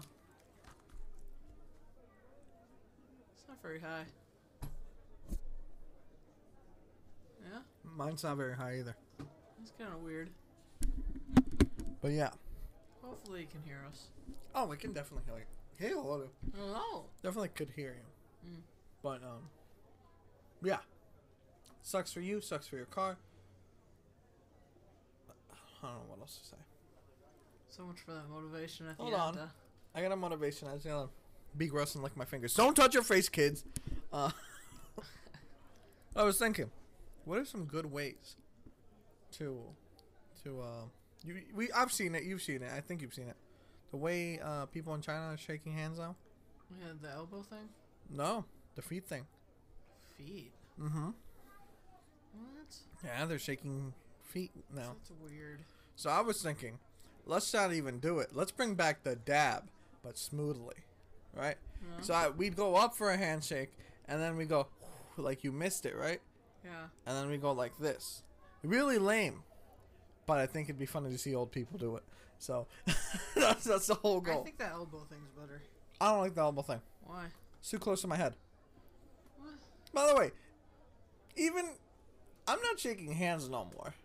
It's 3.34 3.48
not 3.48 3.62
very 3.62 3.80
high. 3.80 4.06
Yeah, 7.42 7.60
Mine's 7.98 8.24
not 8.24 8.38
very 8.38 8.56
high 8.56 8.80
either. 8.80 8.96
It's 9.62 9.72
kind 9.78 9.94
of 9.94 10.02
weird. 10.02 10.30
But 12.02 12.12
yeah. 12.12 12.30
Hopefully, 13.10 13.42
you 13.42 13.48
can 13.48 13.62
hear 13.64 13.84
us. 13.90 14.08
Oh, 14.54 14.68
we 14.68 14.78
can 14.78 14.94
definitely 14.94 15.24
hear 15.28 15.40
you. 15.40 15.46
Hey, 15.88 15.94
hello. 15.94 16.30
Oh, 16.76 17.06
Definitely 17.24 17.50
could 17.50 17.70
hear 17.76 17.96
you. 17.96 18.50
Mm. 18.52 18.62
But 19.02 19.24
um, 19.24 19.50
yeah. 20.64 20.78
Sucks 21.82 22.12
for 22.14 22.20
you. 22.22 22.40
Sucks 22.42 22.68
for 22.68 22.76
your 22.76 22.86
car. 22.86 23.18
I 25.82 25.88
don't 25.88 25.96
know 25.96 26.02
what 26.10 26.20
else 26.20 26.38
to 26.44 26.46
say. 26.50 26.58
so 27.70 27.84
much 27.84 28.00
for 28.02 28.12
that 28.12 28.30
motivation 28.30 28.88
at 28.88 28.98
the 28.98 29.04
Hold 29.04 29.14
end. 29.14 29.22
on. 29.24 29.38
uh. 29.38 29.48
I 29.96 30.02
got 30.02 30.12
a 30.12 30.16
motivation. 30.16 30.68
I 30.68 30.74
was 30.74 30.84
gonna 30.84 31.10
be 31.58 31.68
gross 31.68 31.96
and 31.96 32.04
lick 32.04 32.16
my 32.18 32.26
fingers. 32.26 32.54
Don't 32.54 32.76
touch 32.76 32.94
your 32.94 33.04
face, 33.04 33.30
kids. 33.30 33.64
Uh, 34.14 34.30
I 36.16 36.24
was 36.24 36.38
thinking, 36.38 36.70
what 37.26 37.40
are 37.40 37.46
some 37.46 37.66
good 37.66 37.86
ways 37.92 38.36
to 39.34 39.62
to 40.44 40.62
uh 40.62 40.82
you 41.26 41.36
we 41.56 41.72
I've 41.72 41.92
seen 41.92 42.16
it. 42.16 42.24
You've 42.24 42.42
seen 42.42 42.62
it. 42.64 42.72
I 42.76 42.82
think 42.82 43.02
you've 43.02 43.14
seen 43.14 43.28
it. 43.28 43.36
The 43.92 43.98
way 43.98 44.40
uh 44.44 44.66
people 44.68 44.94
in 44.96 45.02
China 45.02 45.34
are 45.34 45.38
shaking 45.38 45.74
hands 45.74 46.00
now. 46.00 46.16
Yeah, 46.80 46.94
the 47.02 47.10
elbow 47.10 47.42
thing. 47.42 47.70
No, 48.10 48.46
the 48.76 48.82
feet 48.82 49.06
thing. 49.06 49.26
Feet. 50.18 50.52
Mm-hmm. 50.82 51.10
What? 52.34 52.76
Yeah, 53.04 53.26
they're 53.26 53.40
shaking 53.40 53.94
feet 54.24 54.52
now. 54.74 54.96
That's 55.00 55.12
weird. 55.22 55.62
So 55.96 56.10
I 56.10 56.22
was 56.22 56.42
thinking, 56.42 56.80
let's 57.26 57.54
not 57.54 57.74
even 57.74 58.00
do 58.00 58.20
it. 58.20 58.30
Let's 58.34 58.52
bring 58.52 58.76
back 58.76 59.04
the 59.04 59.16
dab, 59.16 59.70
but 60.04 60.18
smoothly, 60.18 60.76
right? 61.36 61.58
Yeah. 61.82 62.02
So 62.04 62.14
I, 62.14 62.30
we'd 62.30 62.56
go 62.56 62.76
up 62.76 62.96
for 62.96 63.12
a 63.12 63.18
handshake, 63.18 63.72
and 64.08 64.22
then 64.22 64.38
we 64.38 64.46
go 64.46 64.68
like 65.18 65.44
you 65.44 65.52
missed 65.52 65.86
it, 65.86 65.96
right? 65.96 66.22
yeah. 66.64 66.88
And 67.06 67.18
then 67.18 67.30
we 67.30 67.38
go 67.38 67.52
like 67.52 67.78
this. 67.80 68.24
Really 68.64 68.98
lame, 68.98 69.44
but 70.30 70.38
I 70.38 70.46
think 70.46 70.68
it'd 70.68 70.78
be 70.78 70.86
funny 70.86 71.10
to 71.10 71.18
see 71.18 71.34
old 71.34 71.52
people 71.52 71.80
do 71.80 71.96
it. 71.96 72.04
So 72.38 72.68
that's 73.36 73.64
that's 73.64 73.88
the 73.88 73.96
whole 73.96 74.22
goal. 74.22 74.42
I 74.42 74.44
think 74.44 74.60
that 74.60 74.72
elbow 74.72 75.00
thing's 75.10 75.32
better. 75.32 75.60
I 76.00 76.12
don't 76.12 76.20
like 76.22 76.36
the 76.36 76.42
elbow 76.42 76.62
thing. 76.62 76.82
Why? 77.04 77.26
It's 77.60 77.72
too 77.72 77.80
close 77.80 78.02
to 78.02 78.08
my 78.08 78.16
head. 78.16 78.36
What? 79.40 79.56
By 79.92 80.08
the 80.08 80.16
way, 80.16 80.32
even 81.36 81.66
I'm 82.48 82.62
not 82.62 82.80
shaking 82.80 83.12
hands 83.12 83.50
no 83.50 83.68
more. 83.76 83.96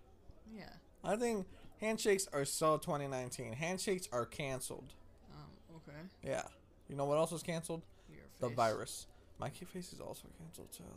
Yeah. 0.57 0.71
I 1.05 1.17
think 1.17 1.47
handshakes 1.79 2.27
are 2.33 2.47
so 2.47 2.79
2019. 2.79 3.53
Handshakes 3.53 4.09
are 4.11 4.25
canceled. 4.25 4.95
Um. 5.31 5.77
Okay. 5.77 5.99
Yeah. 6.23 6.45
You 6.89 6.97
know 6.97 7.05
what 7.05 7.19
else 7.19 7.33
was 7.33 7.43
canceled? 7.43 7.83
Your 8.09 8.23
face. 8.23 8.31
The 8.41 8.49
virus. 8.49 9.07
My 9.39 9.51
face 9.51 9.93
is 9.93 10.01
also 10.01 10.29
canceled, 10.39 10.73
sadly. 10.73 10.93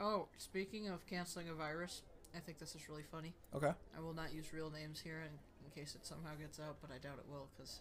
Oh, 0.00 0.28
speaking 0.38 0.88
of 0.88 1.06
canceling 1.06 1.50
a 1.50 1.54
virus, 1.54 2.02
I 2.36 2.40
think 2.40 2.58
this 2.58 2.74
is 2.74 2.88
really 2.88 3.04
funny. 3.10 3.32
Okay. 3.54 3.72
I 3.96 4.00
will 4.00 4.12
not 4.12 4.34
use 4.34 4.52
real 4.52 4.70
names 4.70 5.00
here 5.00 5.22
in, 5.22 5.32
in 5.64 5.70
case 5.74 5.94
it 5.94 6.06
somehow 6.06 6.30
gets 6.38 6.60
out, 6.60 6.76
but 6.80 6.90
I 6.90 6.98
doubt 6.98 7.18
it 7.18 7.30
will 7.30 7.48
because, 7.56 7.80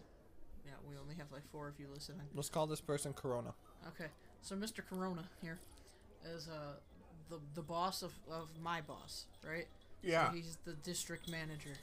yeah, 0.66 0.74
we 0.90 0.96
only 0.98 1.16
have 1.16 1.32
like 1.32 1.44
four 1.52 1.68
of 1.68 1.80
you 1.80 1.88
listening. 1.94 2.28
Let's 2.34 2.50
call 2.50 2.66
this 2.66 2.82
person 2.82 3.14
Corona. 3.14 3.54
Okay, 3.88 4.10
so 4.42 4.56
Mr. 4.56 4.80
Corona 4.88 5.26
here 5.42 5.60
is 6.26 6.48
uh 6.48 6.76
the 7.30 7.40
the 7.54 7.62
boss 7.62 8.02
of 8.02 8.14
of 8.32 8.50
my 8.62 8.82
boss, 8.82 9.26
right? 9.48 9.68
Yeah. 10.02 10.30
So 10.30 10.36
he's 10.36 10.58
the 10.66 10.74
district 10.74 11.30
manager. 11.30 11.74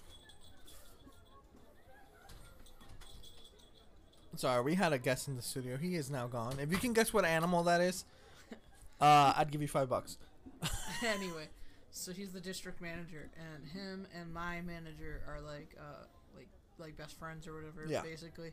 Sorry, 4.37 4.63
we 4.63 4.75
had 4.77 4.95
a 4.95 4.99
guest 4.99 5.29
in 5.29 5.37
the 5.37 5.43
studio. 5.43 5.77
He 5.77 5.95
is 5.95 6.11
now 6.11 6.27
gone. 6.27 6.59
If 6.59 6.71
you 6.71 6.79
can 6.79 6.95
guess 6.95 7.13
what 7.13 7.27
animal 7.27 7.63
that 7.65 7.83
is, 7.83 8.07
uh, 9.01 9.35
I'd 9.37 9.51
give 9.51 9.61
you 9.61 9.69
five 9.69 9.91
bucks. 9.91 10.17
anyway, 11.05 11.49
so 11.95 12.11
he's 12.13 12.33
the 12.33 12.41
district 12.41 12.81
manager, 12.81 13.31
and 13.39 13.67
him 13.69 14.07
and 14.19 14.33
my 14.35 14.61
manager 14.63 15.23
are 15.29 15.41
like 15.41 15.77
uh 15.79 16.05
like 16.35 16.49
like 16.79 16.97
best 16.97 17.19
friends 17.19 17.47
or 17.47 17.55
whatever, 17.55 17.85
Yeah. 17.87 18.03
basically, 18.03 18.53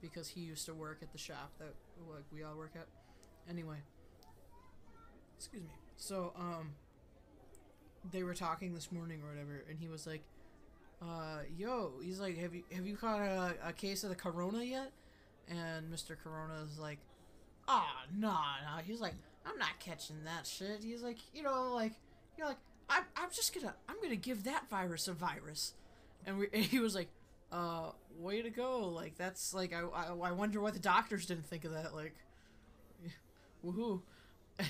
because 0.00 0.26
he 0.28 0.40
used 0.40 0.66
to 0.66 0.74
work 0.74 0.98
at 1.02 1.12
the 1.12 1.18
shop 1.18 1.52
that 1.58 1.74
like 2.12 2.24
we 2.32 2.42
all 2.42 2.56
work 2.56 2.72
at. 2.74 2.86
Anyway, 3.48 3.76
excuse 5.36 5.62
me. 5.62 5.70
So 5.96 6.32
um, 6.36 6.70
they 8.10 8.22
were 8.22 8.34
talking 8.34 8.74
this 8.74 8.90
morning 8.92 9.20
or 9.22 9.28
whatever, 9.30 9.64
and 9.68 9.78
he 9.78 9.88
was 9.88 10.06
like, 10.06 10.22
uh, 11.02 11.40
"Yo," 11.56 11.92
he's 12.02 12.20
like, 12.20 12.36
"Have 12.38 12.54
you 12.54 12.62
have 12.72 12.86
you 12.86 12.96
caught 12.96 13.20
a, 13.20 13.54
a 13.66 13.72
case 13.72 14.02
of 14.04 14.10
the 14.10 14.16
corona 14.16 14.62
yet?" 14.64 14.92
And 15.48 15.90
Mr. 15.92 16.16
Corona 16.22 16.62
is 16.64 16.78
like, 16.78 16.98
"Ah, 17.68 18.04
nah, 18.16 18.30
nah." 18.64 18.78
He's 18.84 19.00
like, 19.00 19.14
"I'm 19.46 19.58
not 19.58 19.78
catching 19.80 20.24
that 20.24 20.46
shit." 20.46 20.82
He's 20.84 21.02
like, 21.02 21.18
you 21.34 21.42
know, 21.42 21.72
like, 21.74 21.92
you 22.36 22.42
know, 22.44 22.48
like, 22.48 22.58
I'm, 22.88 23.04
I'm 23.16 23.30
just 23.32 23.54
gonna, 23.54 23.74
I'm 23.88 23.96
gonna 24.02 24.16
give 24.16 24.44
that 24.44 24.68
virus 24.68 25.08
a 25.08 25.12
virus. 25.12 25.74
And 26.26 26.38
we, 26.38 26.48
and 26.52 26.64
he 26.64 26.78
was 26.78 26.94
like, 26.94 27.08
uh, 27.52 27.90
way 28.18 28.42
to 28.42 28.50
go. 28.50 28.88
Like, 28.88 29.16
that's 29.16 29.54
like, 29.54 29.72
I, 29.72 29.80
I, 29.80 30.12
I 30.12 30.32
wonder 30.32 30.60
why 30.60 30.70
the 30.70 30.78
doctors 30.78 31.26
didn't 31.26 31.46
think 31.46 31.64
of 31.64 31.72
that. 31.72 31.94
Like, 31.94 32.14
woohoo. 33.64 34.02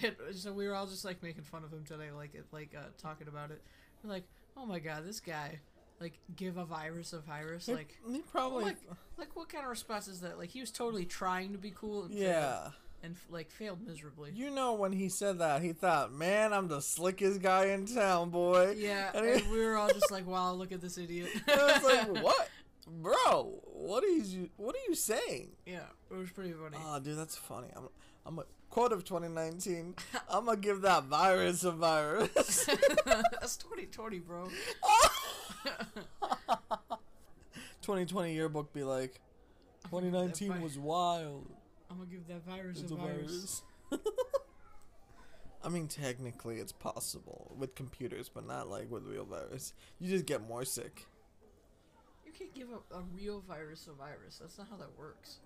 And 0.02 0.14
so 0.32 0.52
we 0.52 0.68
were 0.68 0.74
all 0.74 0.86
just 0.86 1.04
like 1.04 1.22
making 1.22 1.44
fun 1.44 1.64
of 1.64 1.72
him 1.72 1.84
today, 1.84 2.10
like, 2.14 2.34
it, 2.34 2.44
like, 2.52 2.74
uh, 2.76 2.88
talking 2.98 3.26
about 3.26 3.50
it. 3.50 3.62
We're 4.02 4.10
like, 4.10 4.24
oh 4.56 4.66
my 4.66 4.80
god, 4.80 5.06
this 5.06 5.18
guy, 5.20 5.60
like, 5.98 6.18
give 6.36 6.58
a 6.58 6.64
virus 6.64 7.14
a 7.14 7.20
virus. 7.20 7.68
Like, 7.68 7.96
he 8.10 8.20
probably. 8.20 8.64
like, 8.64 8.76
like, 9.16 9.34
what 9.34 9.48
kind 9.48 9.64
of 9.64 9.70
response 9.70 10.06
is 10.06 10.20
that? 10.20 10.38
Like, 10.38 10.50
he 10.50 10.60
was 10.60 10.70
totally 10.70 11.06
trying 11.06 11.52
to 11.52 11.58
be 11.58 11.70
cool. 11.70 12.06
Yeah. 12.10 12.68
And 13.02 13.16
like 13.30 13.50
failed 13.50 13.80
miserably. 13.86 14.32
You 14.34 14.50
know 14.50 14.74
when 14.74 14.92
he 14.92 15.08
said 15.08 15.38
that, 15.38 15.62
he 15.62 15.72
thought, 15.72 16.12
"Man, 16.12 16.52
I'm 16.52 16.68
the 16.68 16.80
slickest 16.80 17.40
guy 17.42 17.66
in 17.66 17.86
town, 17.86 18.30
boy." 18.30 18.74
Yeah, 18.76 19.10
And 19.14 19.24
and 19.26 19.50
we 19.50 19.64
were 19.64 19.76
all 19.76 19.88
just 19.88 20.10
like, 20.10 20.26
"Wow, 20.34 20.52
look 20.52 20.72
at 20.72 20.80
this 20.80 20.98
idiot." 20.98 21.28
I 21.46 21.80
was 21.80 21.82
like, 21.84 22.22
"What, 22.24 22.48
bro? 22.86 23.60
What 23.64 24.04
are 24.04 24.08
you? 24.08 24.50
What 24.56 24.74
are 24.74 24.88
you 24.88 24.94
saying?" 24.94 25.52
Yeah, 25.66 25.86
it 26.10 26.16
was 26.16 26.30
pretty 26.30 26.52
funny. 26.52 26.76
Oh, 26.84 26.98
dude, 27.00 27.18
that's 27.18 27.36
funny. 27.36 27.68
I'm, 27.76 27.88
I'm 28.26 28.38
a 28.40 28.44
quote 28.70 28.92
of 28.92 29.04
2019. 29.04 29.94
I'm 30.28 30.44
gonna 30.44 30.56
give 30.56 30.82
that 30.82 31.04
virus 31.04 31.64
a 31.64 31.70
virus. 31.72 32.66
That's 33.06 33.56
2020, 33.56 34.18
bro. 34.18 34.48
2020 37.82 38.34
yearbook 38.34 38.72
be 38.72 38.84
like, 38.84 39.20
2019 39.84 40.60
was 40.60 40.78
wild. 40.78 41.46
I'm 41.90 41.98
gonna 41.98 42.10
give 42.10 42.26
that 42.28 42.44
virus 42.44 42.80
It's 42.80 42.90
a 42.90 42.94
a 42.94 42.98
virus. 42.98 43.62
virus. 43.90 44.00
I 45.64 45.68
mean, 45.70 45.88
technically, 45.88 46.58
it's 46.58 46.72
possible 46.72 47.52
with 47.58 47.74
computers, 47.74 48.30
but 48.32 48.46
not 48.46 48.68
like 48.68 48.90
with 48.90 49.04
real 49.04 49.24
virus. 49.24 49.74
You 49.98 50.08
just 50.08 50.26
get 50.26 50.46
more 50.46 50.64
sick. 50.64 51.06
You 52.24 52.32
can't 52.32 52.54
give 52.54 52.68
a, 52.70 52.94
a 52.96 53.02
real 53.14 53.40
virus 53.40 53.88
a 53.88 53.92
virus. 53.92 54.38
That's 54.40 54.56
not 54.58 54.68
how 54.70 54.76
that 54.76 54.96
works. 54.96 55.38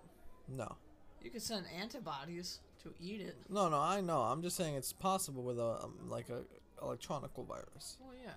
No, 0.47 0.75
You 1.21 1.31
can 1.31 1.39
send 1.39 1.65
antibodies 1.79 2.59
to 2.83 2.93
eat 3.01 3.21
it. 3.21 3.37
no, 3.49 3.69
no. 3.69 3.79
I 3.79 4.01
know. 4.01 4.21
I'm 4.21 4.41
just 4.41 4.57
saying 4.57 4.75
it's 4.75 4.91
possible 4.93 5.41
with 5.41 5.57
a 5.57 5.79
um, 5.83 5.93
like 6.09 6.29
a 6.29 6.41
electronical 6.83 7.43
virus. 7.45 7.97
Well, 8.01 8.13
yeah. 8.23 8.33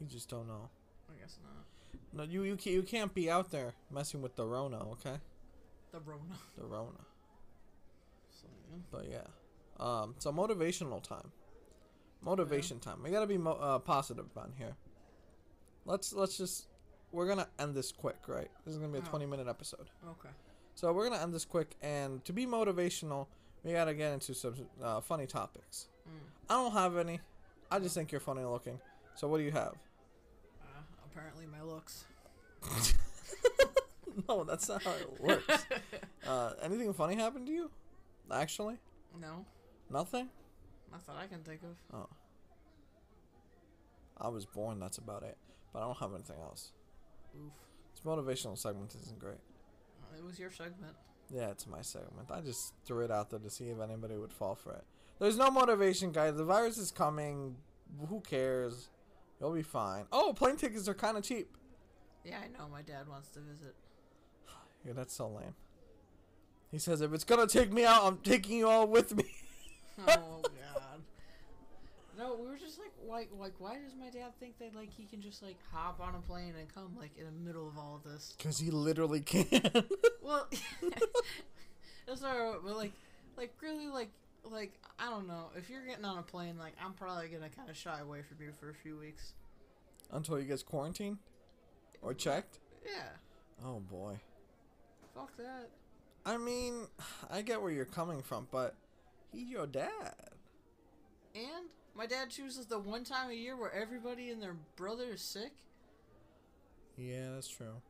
You 0.00 0.06
just 0.06 0.28
don't 0.30 0.48
know. 0.48 0.70
I 1.14 1.20
guess 1.20 1.36
not. 1.44 1.66
No, 2.12 2.22
you 2.24 2.42
you 2.44 2.56
can't, 2.56 2.74
you 2.74 2.82
can't 2.82 3.14
be 3.14 3.30
out 3.30 3.50
there 3.50 3.74
messing 3.90 4.22
with 4.22 4.34
the 4.34 4.44
Rona, 4.46 4.78
okay? 4.92 5.18
The 5.92 6.00
Rona. 6.00 6.34
The 6.56 6.64
Rona. 6.64 7.04
So, 8.40 8.46
yeah. 8.70 8.78
But 8.90 9.06
yeah, 9.10 9.26
um, 10.02 10.14
so 10.18 10.32
motivational 10.32 11.02
time. 11.02 11.30
Motivation 12.22 12.78
time. 12.80 13.02
We 13.02 13.10
gotta 13.10 13.26
be 13.26 13.38
mo- 13.38 13.52
uh, 13.60 13.78
positive 13.78 14.26
on 14.36 14.52
here. 14.58 14.76
Let's 15.86 16.12
let's 16.12 16.36
just 16.36 16.66
we're 17.12 17.26
gonna 17.26 17.48
end 17.58 17.74
this 17.74 17.90
quick, 17.92 18.16
right? 18.28 18.50
This 18.64 18.74
is 18.74 18.78
gonna 18.80 18.92
be 18.92 18.98
a 18.98 19.02
Oh. 19.02 19.04
twenty 19.06 19.26
minute 19.26 19.48
episode. 19.48 19.90
Okay. 20.06 20.28
So 20.74 20.92
we're 20.92 21.08
gonna 21.08 21.22
end 21.22 21.32
this 21.34 21.44
quick, 21.44 21.76
and 21.82 22.24
to 22.26 22.32
be 22.32 22.46
motivational, 22.46 23.26
we 23.64 23.72
gotta 23.72 23.94
get 23.94 24.12
into 24.12 24.34
some 24.34 24.54
uh, 24.82 25.00
funny 25.00 25.26
topics. 25.26 25.88
Mm. 26.08 26.12
I 26.50 26.54
don't 26.54 26.72
have 26.72 26.96
any. 26.96 27.20
I 27.70 27.78
just 27.78 27.94
think 27.94 28.12
you're 28.12 28.20
funny 28.20 28.44
looking. 28.44 28.78
So 29.14 29.28
what 29.28 29.38
do 29.38 29.44
you 29.44 29.52
have? 29.52 29.74
Uh, 30.62 30.80
apparently, 31.06 31.46
my 31.46 31.62
looks. 31.62 32.04
no, 34.28 34.44
that's 34.44 34.68
not 34.68 34.82
how 34.82 34.92
it 34.92 35.20
works. 35.20 35.66
uh, 36.26 36.52
anything 36.62 36.92
funny 36.92 37.14
happened 37.16 37.46
to 37.46 37.52
you? 37.52 37.70
Actually, 38.32 38.76
No, 39.20 39.44
nothing. 39.90 40.28
not 40.92 41.04
that 41.06 41.16
I 41.16 41.26
can 41.26 41.42
think 41.42 41.62
of. 41.62 41.76
Oh. 41.92 42.08
I 44.18 44.28
was 44.28 44.44
born. 44.46 44.78
That's 44.78 44.98
about 44.98 45.22
it. 45.22 45.36
But 45.72 45.80
I 45.80 45.82
don't 45.86 45.96
have 45.98 46.12
anything 46.14 46.36
else. 46.42 46.72
Oof. 47.36 47.52
This 47.92 48.00
motivational 48.04 48.56
segment 48.58 48.94
isn't 48.94 49.18
great. 49.18 49.38
It 50.16 50.24
was 50.24 50.38
your 50.38 50.50
segment. 50.50 50.94
Yeah, 51.32 51.50
it's 51.50 51.66
my 51.66 51.80
segment. 51.82 52.30
I 52.30 52.40
just 52.40 52.74
threw 52.84 53.04
it 53.04 53.10
out 53.10 53.30
there 53.30 53.38
to 53.38 53.50
see 53.50 53.68
if 53.68 53.80
anybody 53.80 54.16
would 54.16 54.32
fall 54.32 54.54
for 54.54 54.72
it. 54.74 54.84
There's 55.20 55.38
no 55.38 55.50
motivation, 55.50 56.12
guys. 56.12 56.34
The 56.34 56.44
virus 56.44 56.76
is 56.78 56.90
coming. 56.90 57.56
Who 58.08 58.20
cares? 58.20 58.88
You'll 59.40 59.52
be 59.54 59.62
fine. 59.62 60.04
Oh, 60.12 60.32
plane 60.36 60.56
tickets 60.56 60.88
are 60.88 60.94
kind 60.94 61.16
of 61.16 61.22
cheap. 61.24 61.48
Yeah, 62.24 62.38
I 62.44 62.48
know. 62.48 62.68
My 62.70 62.82
dad 62.82 63.08
wants 63.08 63.28
to 63.30 63.40
visit. 63.40 63.74
Yeah, 64.86 64.94
that's 64.94 65.12
so 65.14 65.28
lame. 65.28 65.54
He 66.70 66.78
says, 66.78 67.00
if 67.00 67.12
it's 67.12 67.24
gonna 67.24 67.46
take 67.46 67.72
me 67.72 67.84
out, 67.84 68.04
I'm 68.04 68.18
taking 68.18 68.58
you 68.58 68.68
all 68.68 68.86
with 68.86 69.16
me. 69.16 69.24
Oh 70.08 70.40
God. 70.42 71.02
No, 72.18 72.34
we 72.40 72.46
were 72.48 72.56
just 72.56 72.78
like, 72.78 72.92
like, 73.06 73.28
like, 73.38 73.52
why 73.58 73.74
does 73.78 73.94
my 73.98 74.08
dad 74.10 74.32
think 74.40 74.58
that 74.58 74.74
like 74.74 74.90
he 74.90 75.04
can 75.04 75.20
just 75.20 75.42
like 75.42 75.56
hop 75.72 76.00
on 76.00 76.14
a 76.14 76.20
plane 76.20 76.54
and 76.58 76.72
come 76.74 76.94
like 76.98 77.10
in 77.18 77.24
the 77.24 77.32
middle 77.32 77.66
of 77.68 77.76
all 77.78 77.96
of 77.96 78.10
this? 78.10 78.34
Because 78.36 78.58
he 78.58 78.70
literally 78.70 79.20
can. 79.20 79.46
Well, 80.22 80.46
that's 82.06 82.22
right, 82.22 82.54
but 82.64 82.76
like, 82.76 82.92
like 83.36 83.52
really, 83.60 83.88
like, 83.88 84.10
like 84.44 84.72
I 84.98 85.10
don't 85.10 85.26
know. 85.26 85.46
If 85.56 85.68
you're 85.68 85.84
getting 85.84 86.04
on 86.04 86.18
a 86.18 86.22
plane, 86.22 86.56
like 86.58 86.74
I'm 86.82 86.92
probably 86.92 87.28
gonna 87.28 87.48
kind 87.48 87.68
of 87.68 87.76
shy 87.76 87.98
away 88.00 88.22
from 88.22 88.36
you 88.44 88.52
for 88.52 88.70
a 88.70 88.74
few 88.74 88.96
weeks. 88.96 89.32
Until 90.12 90.38
you 90.38 90.44
gets 90.44 90.62
quarantined? 90.62 91.18
Or 92.02 92.14
checked? 92.14 92.58
Yeah, 92.86 93.08
Oh, 93.64 93.80
boy. 93.80 94.18
fuck 95.14 95.36
that. 95.36 95.68
I 96.24 96.36
mean, 96.36 96.86
I 97.30 97.42
get 97.42 97.62
where 97.62 97.72
you're 97.72 97.84
coming 97.84 98.22
from, 98.22 98.48
but 98.50 98.76
he's 99.32 99.48
your 99.48 99.66
dad. 99.66 100.14
And 101.34 101.68
my 101.94 102.06
dad 102.06 102.30
chooses 102.30 102.66
the 102.66 102.78
one 102.78 103.04
time 103.04 103.30
a 103.30 103.34
year 103.34 103.56
where 103.56 103.72
everybody 103.72 104.30
and 104.30 104.42
their 104.42 104.56
brother 104.76 105.12
is 105.12 105.20
sick. 105.22 105.52
Yeah, 106.96 107.32
that's 107.34 107.48
true. 107.48 107.80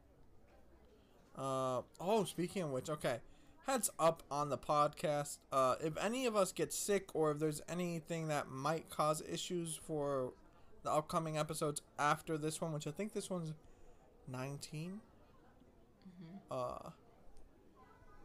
Uh 1.37 1.83
oh, 2.01 2.25
speaking 2.25 2.63
of 2.63 2.71
which, 2.71 2.91
okay. 2.91 3.19
Heads 3.67 3.91
up 3.99 4.23
on 4.31 4.51
the 4.51 4.59
podcast. 4.59 5.39
Uh 5.53 5.77
if 5.83 5.97
any 5.97 6.27
of 6.27 6.37
us 6.37 6.53
get 6.53 6.73
sick 6.73 7.09
or 7.15 7.31
if 7.31 7.39
there's 7.39 7.63
anything 7.69 8.29
that 8.29 8.51
might 8.51 8.91
cause 8.91 9.23
issues 9.31 9.79
for 9.87 10.33
the 10.83 10.91
upcoming 10.91 11.39
episodes 11.39 11.83
after 11.99 12.37
this 12.37 12.61
one, 12.61 12.73
which 12.73 12.87
I 12.87 12.91
think 12.91 13.13
this 13.13 13.31
one's 13.31 13.53
19. 14.29 15.01
Uh 16.51 16.91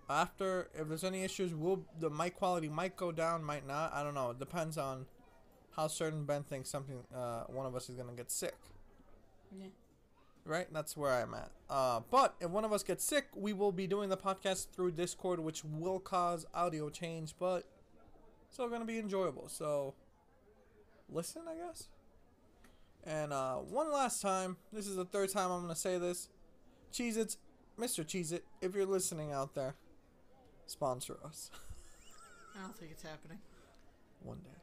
after 0.10 0.70
if 0.74 0.88
there's 0.88 1.04
any 1.04 1.24
issues, 1.24 1.54
will 1.54 1.86
the 2.00 2.10
mic 2.10 2.36
quality 2.36 2.70
might 2.70 2.96
go 2.96 3.12
down, 3.12 3.44
might 3.44 3.66
not. 3.68 3.94
I 3.94 4.04
don't 4.04 4.14
know. 4.14 4.32
It 4.32 4.40
depends 4.40 4.78
on 4.78 5.06
how 5.76 5.88
certain 5.88 6.24
Ben 6.26 6.44
thinks 6.44 6.70
something 6.70 7.04
uh 7.14 7.44
one 7.48 7.66
of 7.66 7.76
us 7.76 7.90
is 7.90 7.96
going 7.96 8.08
to 8.10 8.16
get 8.16 8.32
sick 8.32 8.56
Yeah. 9.52 9.68
right? 10.46 10.68
That's 10.72 10.96
where 10.96 11.12
I'm 11.12 11.34
at. 11.34 11.52
Uh, 11.70 12.00
but 12.12 12.36
if 12.40 12.50
one 12.50 12.64
of 12.64 12.72
us 12.72 12.84
gets 12.84 13.04
sick, 13.04 13.26
we 13.36 13.52
will 13.54 13.72
be 13.74 13.88
doing 13.88 14.10
the 14.10 14.18
podcast 14.18 14.68
through 14.74 14.92
Discord, 14.92 15.40
which 15.40 15.64
will 15.66 16.00
cause 16.00 16.46
audio 16.54 16.90
change, 16.90 17.34
but 17.40 17.64
still 18.50 18.70
gonna 18.70 18.86
be 18.86 19.00
enjoyable. 19.00 19.50
So 19.50 19.96
listen, 21.10 21.42
I 21.50 21.56
guess. 21.56 21.88
And 23.04 23.34
uh, 23.34 23.56
one 23.58 23.92
last 23.92 24.22
time, 24.22 24.58
this 24.74 24.88
is 24.88 24.96
the 24.96 25.06
third 25.06 25.30
time 25.32 25.52
I'm 25.52 25.62
gonna 25.62 25.76
say 25.76 25.98
this. 25.98 26.30
Cheez 26.94 27.18
Its, 27.18 27.38
Mr. 27.80 28.06
Cheez 28.06 28.32
It, 28.32 28.46
if 28.62 28.74
you're 28.76 28.86
listening 28.86 29.32
out 29.34 29.54
there, 29.56 29.76
sponsor 30.68 31.18
us 31.24 31.52
I 32.58 32.62
don't 32.62 32.78
think 32.78 32.92
it's 32.92 33.04
happening. 33.04 33.40
one 34.24 34.38
day. 34.38 34.58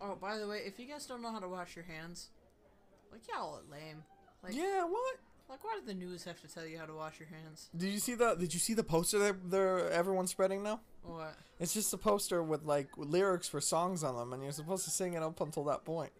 Oh, 0.00 0.16
by 0.16 0.38
the 0.38 0.48
way, 0.48 0.62
if 0.66 0.78
you 0.78 0.86
guys 0.86 1.06
don't 1.06 1.22
know 1.22 1.30
how 1.30 1.38
to 1.38 1.48
wash 1.48 1.76
your 1.76 1.84
hands, 1.84 2.30
like 3.12 3.20
y'all 3.28 3.56
are 3.56 3.70
lame. 3.70 4.02
Like, 4.42 4.54
yeah, 4.54 4.84
what? 4.84 5.16
like 5.48 5.62
why 5.62 5.74
did 5.74 5.86
the 5.86 5.94
news 5.94 6.24
have 6.24 6.40
to 6.40 6.48
tell 6.48 6.66
you 6.66 6.78
how 6.78 6.86
to 6.86 6.94
wash 6.94 7.20
your 7.20 7.28
hands? 7.28 7.68
Did 7.76 7.90
you 7.90 7.98
see 7.98 8.14
the 8.14 8.34
Did 8.34 8.54
you 8.54 8.60
see 8.60 8.74
the 8.74 8.84
poster 8.84 9.18
that 9.18 9.50
they're 9.50 9.90
everyone's 9.90 10.30
spreading 10.30 10.62
now? 10.62 10.80
What? 11.02 11.34
It's 11.60 11.74
just 11.74 11.92
a 11.92 11.98
poster 11.98 12.42
with 12.42 12.64
like 12.64 12.88
lyrics 12.96 13.48
for 13.48 13.60
songs 13.60 14.02
on 14.02 14.16
them, 14.16 14.32
and 14.32 14.42
you're 14.42 14.52
supposed 14.52 14.84
to 14.84 14.90
sing 14.90 15.14
it 15.14 15.22
up 15.22 15.40
until 15.40 15.64
that 15.64 15.84
point. 15.84 16.12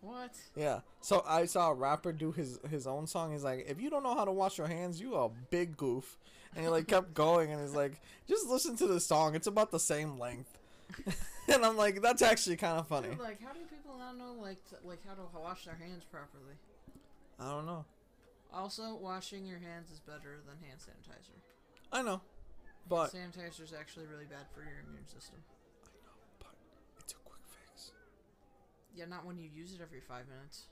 What? 0.00 0.34
Yeah. 0.56 0.80
So 1.02 1.22
I 1.28 1.44
saw 1.44 1.70
a 1.70 1.74
rapper 1.74 2.12
do 2.12 2.32
his 2.32 2.58
his 2.68 2.86
own 2.86 3.06
song. 3.06 3.32
He's 3.32 3.44
like, 3.44 3.66
if 3.68 3.80
you 3.80 3.90
don't 3.90 4.02
know 4.02 4.14
how 4.14 4.24
to 4.24 4.32
wash 4.32 4.58
your 4.58 4.66
hands, 4.66 5.00
you 5.00 5.14
a 5.14 5.28
big 5.28 5.76
goof. 5.76 6.18
And 6.54 6.64
he 6.64 6.70
like 6.70 6.88
kept 6.88 7.14
going, 7.14 7.52
and 7.52 7.60
he's 7.60 7.74
like, 7.74 8.00
just 8.28 8.46
listen 8.48 8.76
to 8.76 8.86
the 8.86 9.00
song. 9.00 9.34
It's 9.34 9.46
about 9.46 9.70
the 9.70 9.78
same 9.78 10.18
length. 10.18 10.58
and 11.48 11.64
I'm 11.64 11.76
like, 11.76 12.02
that's 12.02 12.22
actually 12.22 12.56
kind 12.56 12.78
of 12.78 12.88
funny. 12.88 13.08
Dude, 13.08 13.20
like, 13.20 13.40
how 13.40 13.52
do 13.52 13.60
people 13.70 13.96
not 13.98 14.18
know 14.18 14.34
like 14.40 14.58
t- 14.68 14.76
like 14.84 14.98
how 15.06 15.14
to 15.14 15.22
wash 15.38 15.64
their 15.64 15.76
hands 15.76 16.04
properly? 16.10 16.54
I 17.38 17.50
don't 17.50 17.66
know. 17.66 17.84
Also, 18.52 18.96
washing 18.96 19.46
your 19.46 19.58
hands 19.58 19.90
is 19.92 20.00
better 20.00 20.40
than 20.46 20.58
hand 20.66 20.80
sanitizer. 20.80 21.38
I 21.92 22.02
know, 22.02 22.20
but 22.88 23.12
sanitizer 23.12 23.62
is 23.62 23.72
actually 23.72 24.06
really 24.06 24.26
bad 24.26 24.50
for 24.52 24.60
your 24.62 24.82
immune 24.86 25.06
system. 25.06 25.38
I 25.86 25.94
know 26.02 26.18
but 26.38 26.54
it's 26.98 27.12
a 27.12 27.16
quick 27.22 27.42
fix. 27.46 27.92
Yeah, 28.94 29.04
not 29.06 29.24
when 29.24 29.38
you 29.38 29.48
use 29.54 29.72
it 29.72 29.80
every 29.80 30.00
five 30.00 30.26
minutes. 30.26 30.66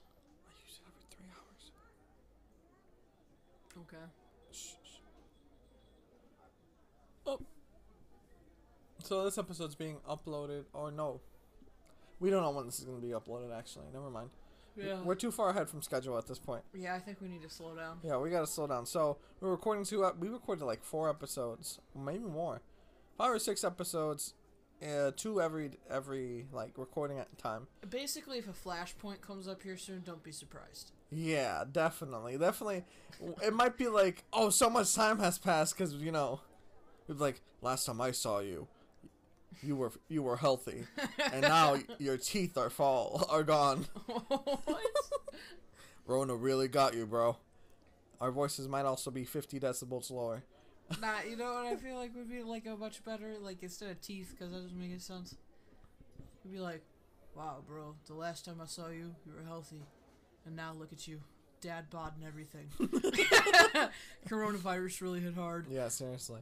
I 0.46 0.50
use 0.66 0.80
it 0.82 0.90
every 0.90 1.06
three 1.14 1.30
hours. 1.30 1.70
Okay. 3.86 4.06
Oh. 7.28 7.38
So 9.02 9.24
this 9.24 9.38
episode's 9.38 9.74
being 9.74 9.98
uploaded, 10.08 10.64
or 10.72 10.90
no? 10.90 11.20
We 12.20 12.30
don't 12.30 12.42
know 12.42 12.50
when 12.50 12.66
this 12.66 12.78
is 12.78 12.84
going 12.84 13.00
to 13.00 13.06
be 13.06 13.12
uploaded. 13.12 13.56
Actually, 13.56 13.86
never 13.92 14.10
mind. 14.10 14.30
Yeah. 14.76 15.00
We're 15.02 15.14
too 15.16 15.30
far 15.32 15.50
ahead 15.50 15.68
from 15.68 15.82
schedule 15.82 16.16
at 16.18 16.26
this 16.26 16.38
point. 16.38 16.62
yeah, 16.72 16.94
I 16.94 17.00
think 17.00 17.20
we 17.20 17.28
need 17.28 17.42
to 17.42 17.50
slow 17.50 17.74
down. 17.74 17.98
Yeah, 18.04 18.16
we 18.18 18.30
gotta 18.30 18.46
slow 18.46 18.68
down. 18.68 18.86
So 18.86 19.16
we're 19.40 19.50
recording 19.50 19.84
two. 19.84 20.04
ep- 20.04 20.18
We 20.18 20.28
recorded 20.28 20.64
like 20.64 20.84
four 20.84 21.10
episodes, 21.10 21.80
maybe 21.96 22.24
more, 22.24 22.62
five 23.16 23.32
or 23.32 23.40
six 23.40 23.64
episodes, 23.64 24.34
uh, 24.80 25.10
two 25.16 25.42
every 25.42 25.72
every 25.90 26.46
like 26.52 26.78
recording 26.78 27.18
at 27.18 27.36
time. 27.38 27.66
Basically, 27.90 28.38
if 28.38 28.46
a 28.48 28.52
flashpoint 28.52 29.20
comes 29.20 29.48
up 29.48 29.64
here 29.64 29.76
soon, 29.76 30.02
don't 30.06 30.22
be 30.22 30.30
surprised. 30.30 30.92
Yeah, 31.10 31.64
definitely, 31.70 32.38
definitely. 32.38 32.84
it 33.42 33.52
might 33.54 33.76
be 33.78 33.88
like, 33.88 34.22
oh, 34.32 34.48
so 34.50 34.70
much 34.70 34.94
time 34.94 35.18
has 35.18 35.38
passed 35.38 35.76
because 35.76 35.94
you 35.94 36.12
know, 36.12 36.40
it's 37.08 37.20
like 37.20 37.40
last 37.62 37.86
time 37.86 38.00
I 38.00 38.10
saw 38.12 38.40
you, 38.40 38.68
you 39.62 39.76
were 39.76 39.92
you 40.08 40.22
were 40.22 40.36
healthy, 40.36 40.84
and 41.32 41.42
now 41.42 41.76
your 41.98 42.16
teeth 42.16 42.56
are 42.56 42.70
fall 42.70 43.26
are 43.30 43.42
gone. 43.42 43.86
what? 44.06 44.82
Rona 46.06 46.34
really 46.34 46.68
got 46.68 46.94
you, 46.94 47.06
bro. 47.06 47.36
Our 48.20 48.30
voices 48.30 48.68
might 48.68 48.84
also 48.84 49.10
be 49.10 49.24
fifty 49.24 49.60
decibels 49.60 50.10
lower. 50.10 50.42
nah, 51.00 51.20
you 51.28 51.36
know 51.36 51.52
what 51.54 51.66
I 51.66 51.76
feel 51.76 51.96
like 51.96 52.14
would 52.14 52.30
be 52.30 52.42
like 52.42 52.66
a 52.66 52.76
much 52.76 53.04
better 53.04 53.34
like 53.40 53.62
instead 53.62 53.90
of 53.90 54.00
teeth 54.00 54.30
because 54.30 54.52
that 54.52 54.62
doesn't 54.62 54.78
make 54.78 54.90
any 54.90 54.98
sense. 54.98 55.36
It'd 56.40 56.52
be 56.52 56.60
like, 56.60 56.82
wow, 57.34 57.62
bro, 57.66 57.94
the 58.06 58.14
last 58.14 58.44
time 58.44 58.60
I 58.62 58.66
saw 58.66 58.88
you, 58.88 59.14
you 59.26 59.32
were 59.36 59.46
healthy, 59.46 59.82
and 60.46 60.56
now 60.56 60.72
look 60.72 60.92
at 60.92 61.06
you, 61.06 61.20
dad 61.60 61.90
bod 61.90 62.14
and 62.16 62.26
everything. 62.26 62.68
Coronavirus 64.28 65.00
really 65.02 65.20
hit 65.20 65.34
hard. 65.34 65.66
Yeah, 65.70 65.88
seriously. 65.88 66.40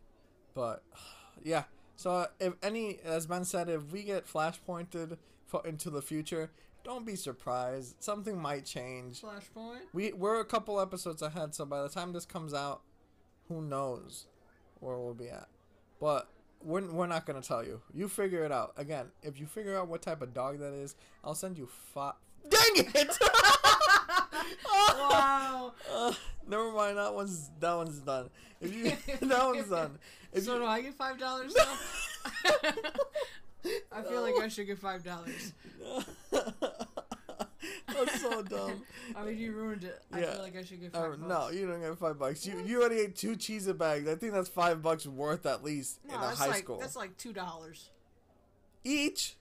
But 0.56 0.82
yeah, 1.44 1.64
so 1.94 2.26
if 2.40 2.54
any, 2.64 2.98
as 3.04 3.28
Ben 3.28 3.44
said, 3.44 3.68
if 3.68 3.92
we 3.92 4.02
get 4.02 4.26
flashpointed 4.26 5.18
into 5.64 5.90
the 5.90 6.02
future, 6.02 6.50
don't 6.82 7.06
be 7.06 7.14
surprised. 7.14 8.02
Something 8.02 8.40
might 8.40 8.64
change. 8.64 9.22
Flashpoint. 9.22 9.82
We 9.92 10.12
we're 10.12 10.40
a 10.40 10.44
couple 10.44 10.80
episodes 10.80 11.22
ahead, 11.22 11.54
so 11.54 11.64
by 11.64 11.82
the 11.82 11.88
time 11.88 12.12
this 12.12 12.26
comes 12.26 12.54
out, 12.54 12.80
who 13.48 13.62
knows 13.62 14.26
where 14.80 14.96
we'll 14.96 15.14
be 15.14 15.28
at. 15.28 15.48
But 16.00 16.28
we're, 16.62 16.90
we're 16.90 17.06
not 17.06 17.26
gonna 17.26 17.42
tell 17.42 17.64
you. 17.64 17.82
You 17.92 18.08
figure 18.08 18.44
it 18.44 18.52
out. 18.52 18.72
Again, 18.76 19.06
if 19.22 19.38
you 19.38 19.46
figure 19.46 19.78
out 19.78 19.88
what 19.88 20.02
type 20.02 20.22
of 20.22 20.34
dog 20.34 20.58
that 20.58 20.72
is, 20.72 20.96
I'll 21.22 21.34
send 21.34 21.58
you 21.58 21.68
five. 21.94 22.14
Dang 22.48 22.60
it! 22.94 23.18
Wow. 24.68 25.72
Uh, 25.92 26.12
never 26.48 26.70
mind. 26.72 26.98
That 26.98 27.14
one's 27.14 27.50
that 27.60 27.74
one's 27.74 27.98
done. 28.00 28.30
If 28.60 28.74
you 28.74 28.84
that 29.28 29.44
one's 29.46 29.68
done. 29.68 29.98
If 30.32 30.44
so 30.44 30.54
you, 30.54 30.60
do 30.60 30.66
I 30.66 30.80
get 30.82 30.94
five 30.94 31.18
dollars 31.18 31.54
now? 31.56 32.72
I 33.92 34.02
feel 34.02 34.22
like 34.22 34.34
I 34.40 34.48
should 34.48 34.66
get 34.66 34.78
five 34.78 35.02
dollars. 35.04 35.52
That's 37.88 38.20
so 38.20 38.42
dumb. 38.42 38.82
I 39.16 39.24
mean, 39.24 39.38
you 39.38 39.52
ruined 39.52 39.84
it. 39.84 40.00
I 40.12 40.20
Yeah. 40.20 40.32
feel 40.32 40.42
like 40.42 40.56
I 40.56 40.62
should 40.64 40.80
get 40.80 40.94
Uh, 40.94 41.10
five. 41.10 41.18
no, 41.20 41.48
you 41.48 41.66
don't 41.66 41.80
get 41.80 41.96
five 41.98 42.18
bucks. 42.18 42.46
You 42.46 42.60
you 42.60 42.80
already 42.80 43.00
ate 43.00 43.16
two 43.16 43.36
cheese 43.36 43.66
bags. 43.72 44.06
I 44.08 44.14
think 44.14 44.32
that's 44.34 44.48
five 44.48 44.82
bucks 44.82 45.06
worth 45.06 45.46
at 45.46 45.64
least 45.64 46.00
no, 46.04 46.14
in 46.14 46.20
a 46.20 46.26
that's 46.26 46.38
high 46.38 46.46
like 46.48 46.58
school. 46.64 46.78
that's 46.78 46.96
like 46.96 47.16
two 47.16 47.32
dollars. 47.32 47.90
Each. 48.84 49.36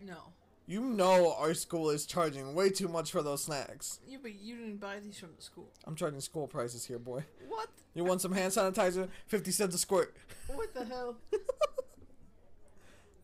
No, 0.00 0.32
You 0.66 0.80
know 0.80 1.34
our 1.38 1.52
school 1.54 1.90
is 1.90 2.06
charging 2.06 2.54
way 2.54 2.70
too 2.70 2.88
much 2.88 3.10
for 3.12 3.22
those 3.22 3.44
snacks. 3.44 4.00
yeah, 4.08 4.16
but 4.22 4.34
you 4.40 4.56
didn't 4.56 4.78
buy 4.80 4.98
these 5.00 5.18
from 5.18 5.30
the 5.36 5.42
school. 5.42 5.68
I'm 5.84 5.94
charging 5.94 6.20
school 6.20 6.46
prices 6.46 6.86
here, 6.86 6.98
boy. 6.98 7.24
What? 7.48 7.68
You 7.94 8.04
want 8.04 8.20
some 8.22 8.32
hand 8.32 8.52
sanitizer? 8.52 9.08
Fifty 9.26 9.50
cents 9.50 9.74
a 9.74 9.78
squirt. 9.78 10.16
What 10.48 10.72
the 10.74 10.84
hell? 10.84 11.16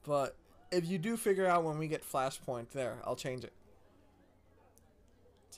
But 0.02 0.34
if 0.72 0.86
you 0.86 0.98
do 0.98 1.16
figure 1.16 1.46
out 1.46 1.64
when 1.64 1.78
we 1.78 1.86
get 1.88 2.02
Flashpoint 2.02 2.70
there, 2.70 2.96
I'll 3.04 3.16
change 3.16 3.44
it. 3.44 3.52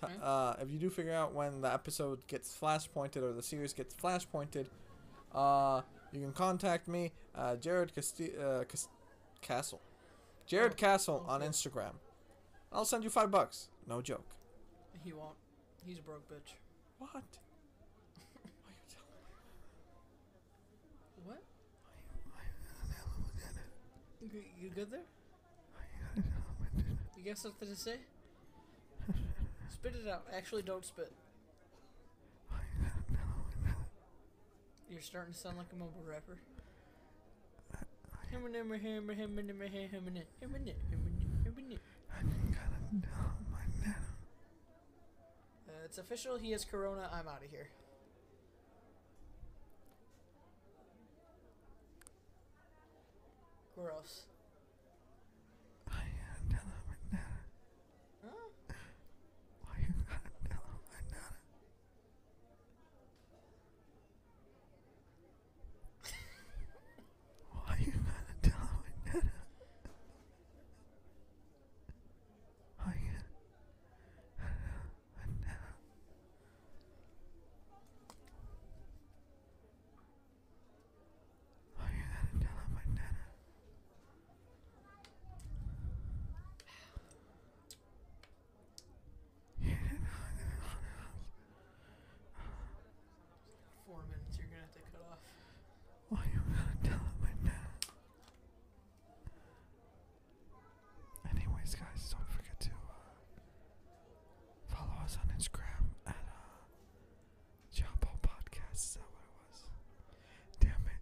Okay. 0.03 0.12
Uh, 0.21 0.55
if 0.61 0.68
you 0.71 0.79
do 0.79 0.90
figure 0.90 1.14
out 1.14 1.33
when 1.33 1.61
the 1.61 1.73
episode 1.73 2.27
gets 2.27 2.57
Flashpointed 2.61 3.18
or 3.23 3.33
the 3.33 3.42
series 3.42 3.73
gets 3.73 3.95
Flashpointed, 3.95 4.66
uh, 5.33 5.83
you 6.12 6.21
can 6.21 6.33
contact 6.33 6.88
me, 6.88 7.12
uh, 7.37 7.55
Jared 7.57 7.95
Casti- 7.95 8.37
uh, 8.37 8.64
Cas- 8.64 8.88
Castle. 9.40 9.81
Jared 10.46 10.72
Oh, 10.72 10.76
Castle 10.76 11.24
oh, 11.28 11.33
on. 11.33 11.40
Instagram. 11.42 11.94
I'll 12.72 12.85
send 12.85 13.05
you 13.05 13.11
five 13.11 13.31
bucks. 13.31 13.68
No 13.87 14.00
joke. 14.00 14.26
He 15.05 15.12
won't. 15.12 15.37
He's 15.85 15.98
a 15.98 16.02
broke 16.02 16.28
bitch. 16.28 16.55
What? 16.98 17.11
Why 17.12 17.20
you 18.70 18.85
telling 18.94 19.11
me? 19.14 19.33
What? 21.24 21.42
You, 24.20 24.42
you 24.61 24.70
good 24.70 24.90
there? 24.90 25.07
You 27.16 27.24
got 27.24 27.38
something 27.38 27.68
to 27.68 27.76
say? 27.76 27.96
Spit 29.68 29.94
it 29.94 30.09
out. 30.09 30.24
Actually, 30.37 30.62
don't 30.62 30.85
spit. 30.85 31.12
You're 34.90 35.00
starting 35.00 35.33
to 35.33 35.38
sound 35.38 35.57
like 35.57 35.68
a 35.72 35.76
mumble 35.76 36.02
rapper. 36.07 36.38
Uh, 45.68 45.85
it's 45.85 45.99
official. 45.99 46.38
He 46.38 46.53
has 46.53 46.64
corona. 46.64 47.11
I'm 47.12 47.29
out 47.29 47.45
of 47.45 47.51
here. 47.51 47.68
Gross. 53.75 54.23
Four 94.03 94.11
minutes. 94.11 94.35
You're 94.38 94.51
gonna 94.51 94.67
have 94.67 94.75
to 94.75 94.83
cut 94.91 95.03
off. 95.07 95.23
Anyways, 101.31 101.75
guys, 101.75 102.15
don't 102.15 102.29
forget 102.29 102.59
to 102.61 102.71
uh, 102.71 102.75
follow 104.75 104.95
us 105.05 105.17
on 105.23 105.29
Instagram 105.38 105.85
at 106.07 106.17
uh, 106.17 106.65
Jalbo 107.75 108.09
Podcast. 108.23 108.75
Is 108.75 108.95
that 108.95 109.03
what 109.12 109.23
it 109.23 109.35
was? 109.51 109.59
Damn 110.61 110.87
it. 110.87 111.01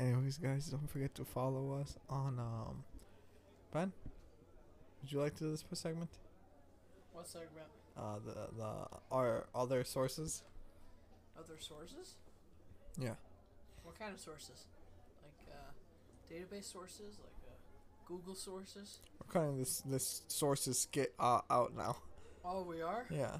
Anyways, 0.00 0.38
guys, 0.38 0.66
don't 0.66 0.90
forget 0.90 1.14
to 1.16 1.24
follow 1.24 1.72
us 1.80 1.96
on 2.08 2.38
um. 2.38 2.84
Ben, 3.72 3.92
would 5.02 5.12
you 5.12 5.20
like 5.20 5.34
to 5.36 5.44
do 5.44 5.50
this 5.50 5.62
for 5.62 5.74
segment? 5.76 6.10
What 7.12 7.26
segment? 7.28 7.68
Uh, 7.96 8.18
the 8.24 8.48
the 8.56 8.70
our 9.12 9.46
other 9.54 9.84
sources. 9.84 10.42
Other 11.38 11.58
sources? 11.60 12.14
Yeah. 12.98 13.14
What 13.84 13.98
kind 13.98 14.12
of 14.12 14.20
sources? 14.20 14.66
Like 15.22 15.54
uh, 15.54 16.32
database 16.32 16.70
sources? 16.70 17.18
Like 17.22 17.32
uh, 17.46 17.54
Google 18.06 18.34
sources? 18.34 18.98
We're 19.32 19.42
of 19.42 19.58
this 19.58 19.82
this 19.82 20.22
sources 20.28 20.88
get 20.90 21.14
uh, 21.18 21.40
out 21.50 21.76
now. 21.76 21.96
Oh, 22.44 22.62
we 22.62 22.82
are. 22.82 23.06
Yeah. 23.10 23.38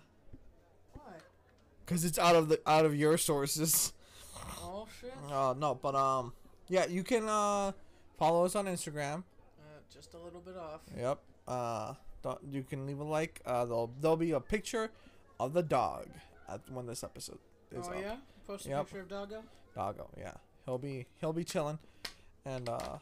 Why? 0.94 1.14
Cause 1.86 2.04
it's 2.04 2.18
out 2.18 2.36
of 2.36 2.48
the 2.48 2.60
out 2.66 2.84
of 2.84 2.94
your 2.94 3.16
sources. 3.16 3.92
Oh 4.60 4.86
shit. 5.00 5.14
Uh 5.30 5.54
no, 5.56 5.74
but 5.74 5.94
um 5.94 6.32
yeah, 6.68 6.86
you 6.86 7.02
can 7.02 7.26
uh 7.28 7.72
follow 8.18 8.44
us 8.44 8.54
on 8.54 8.66
Instagram. 8.66 9.24
Uh, 9.58 9.80
just 9.92 10.14
a 10.14 10.18
little 10.18 10.40
bit 10.40 10.56
off. 10.56 10.82
Yep. 10.96 11.18
Uh 11.46 11.94
don't, 12.22 12.38
you 12.50 12.62
can 12.62 12.86
leave 12.86 13.00
a 13.00 13.04
like. 13.04 13.40
Uh 13.46 13.64
there'll 13.64 13.90
there'll 14.00 14.16
be 14.18 14.32
a 14.32 14.40
picture 14.40 14.90
of 15.40 15.54
the 15.54 15.62
dog 15.62 16.08
at 16.48 16.60
when 16.70 16.86
this 16.86 17.02
episode 17.02 17.38
is 17.72 17.86
oh 17.88 17.92
up. 17.92 18.00
yeah. 18.00 18.16
Post 18.48 18.66
a 18.66 18.70
Yep. 18.70 18.86
picture 18.86 19.00
of 19.02 19.08
Doggo. 19.08 19.42
Doggo, 19.76 20.08
yeah. 20.18 20.32
He'll 20.64 20.78
be 20.78 21.06
he'll 21.20 21.32
be 21.34 21.44
chilling. 21.44 21.78
And 22.44 22.68
uh 22.68 22.98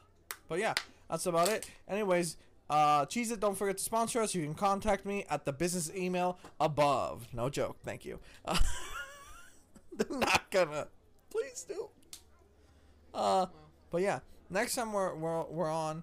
but 0.49 0.59
yeah, 0.59 0.75
that's 1.09 1.25
about 1.27 1.49
it. 1.49 1.71
Anyways, 1.89 2.37
uh 2.69 3.07
Cheez 3.07 3.31
It, 3.31 3.39
don't 3.41 3.55
forget 3.57 3.79
to 3.79 3.83
sponsor 3.83 4.21
us. 4.21 4.35
You 4.35 4.43
can 4.43 4.55
contact 4.55 5.07
me 5.07 5.25
at 5.31 5.45
the 5.45 5.53
business 5.53 5.91
email 5.95 6.39
above. 6.61 7.29
No 7.33 7.49
joke, 7.49 7.77
thank 7.85 8.05
you. 8.05 8.19
Uh, 8.45 8.59
they're 9.97 10.19
not 10.19 10.51
gonna. 10.51 10.89
Please 11.31 11.65
do. 11.67 11.89
Uh 13.15 13.47
but 13.91 14.03
yeah, 14.03 14.19
next 14.51 14.75
time 14.75 14.93
we're 14.93 15.15
we're, 15.15 15.45
we're 15.45 15.71
on 15.71 16.03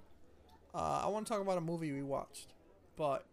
uh 0.73 1.01
I 1.03 1.08
want 1.10 1.27
to 1.27 1.34
talk 1.34 1.41
about 1.41 1.58
a 1.58 1.62
movie 1.62 1.91
we 1.91 2.01
watched. 2.01 2.47
But 2.95 3.25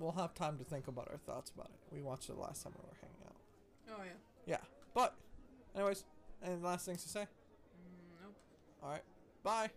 we'll 0.00 0.12
have 0.12 0.34
time 0.34 0.58
to 0.58 0.64
think 0.64 0.88
about 0.88 1.08
our 1.10 1.16
thoughts 1.18 1.50
about 1.54 1.66
it. 1.70 1.94
We 1.94 2.02
watched 2.02 2.28
it 2.28 2.36
last 2.38 2.64
time 2.64 2.72
we 2.76 2.82
were 2.86 2.96
hanging 3.00 3.24
out. 3.26 3.98
oh 4.00 4.04
yeah. 4.04 4.56
Yeah. 4.58 4.75
But 4.96 5.14
anyways, 5.74 6.04
any 6.42 6.56
last 6.56 6.86
things 6.86 7.02
to 7.02 7.08
say? 7.10 7.20
Mm, 7.20 8.22
nope. 8.22 8.34
All 8.82 8.88
right. 8.88 9.02
Bye. 9.42 9.68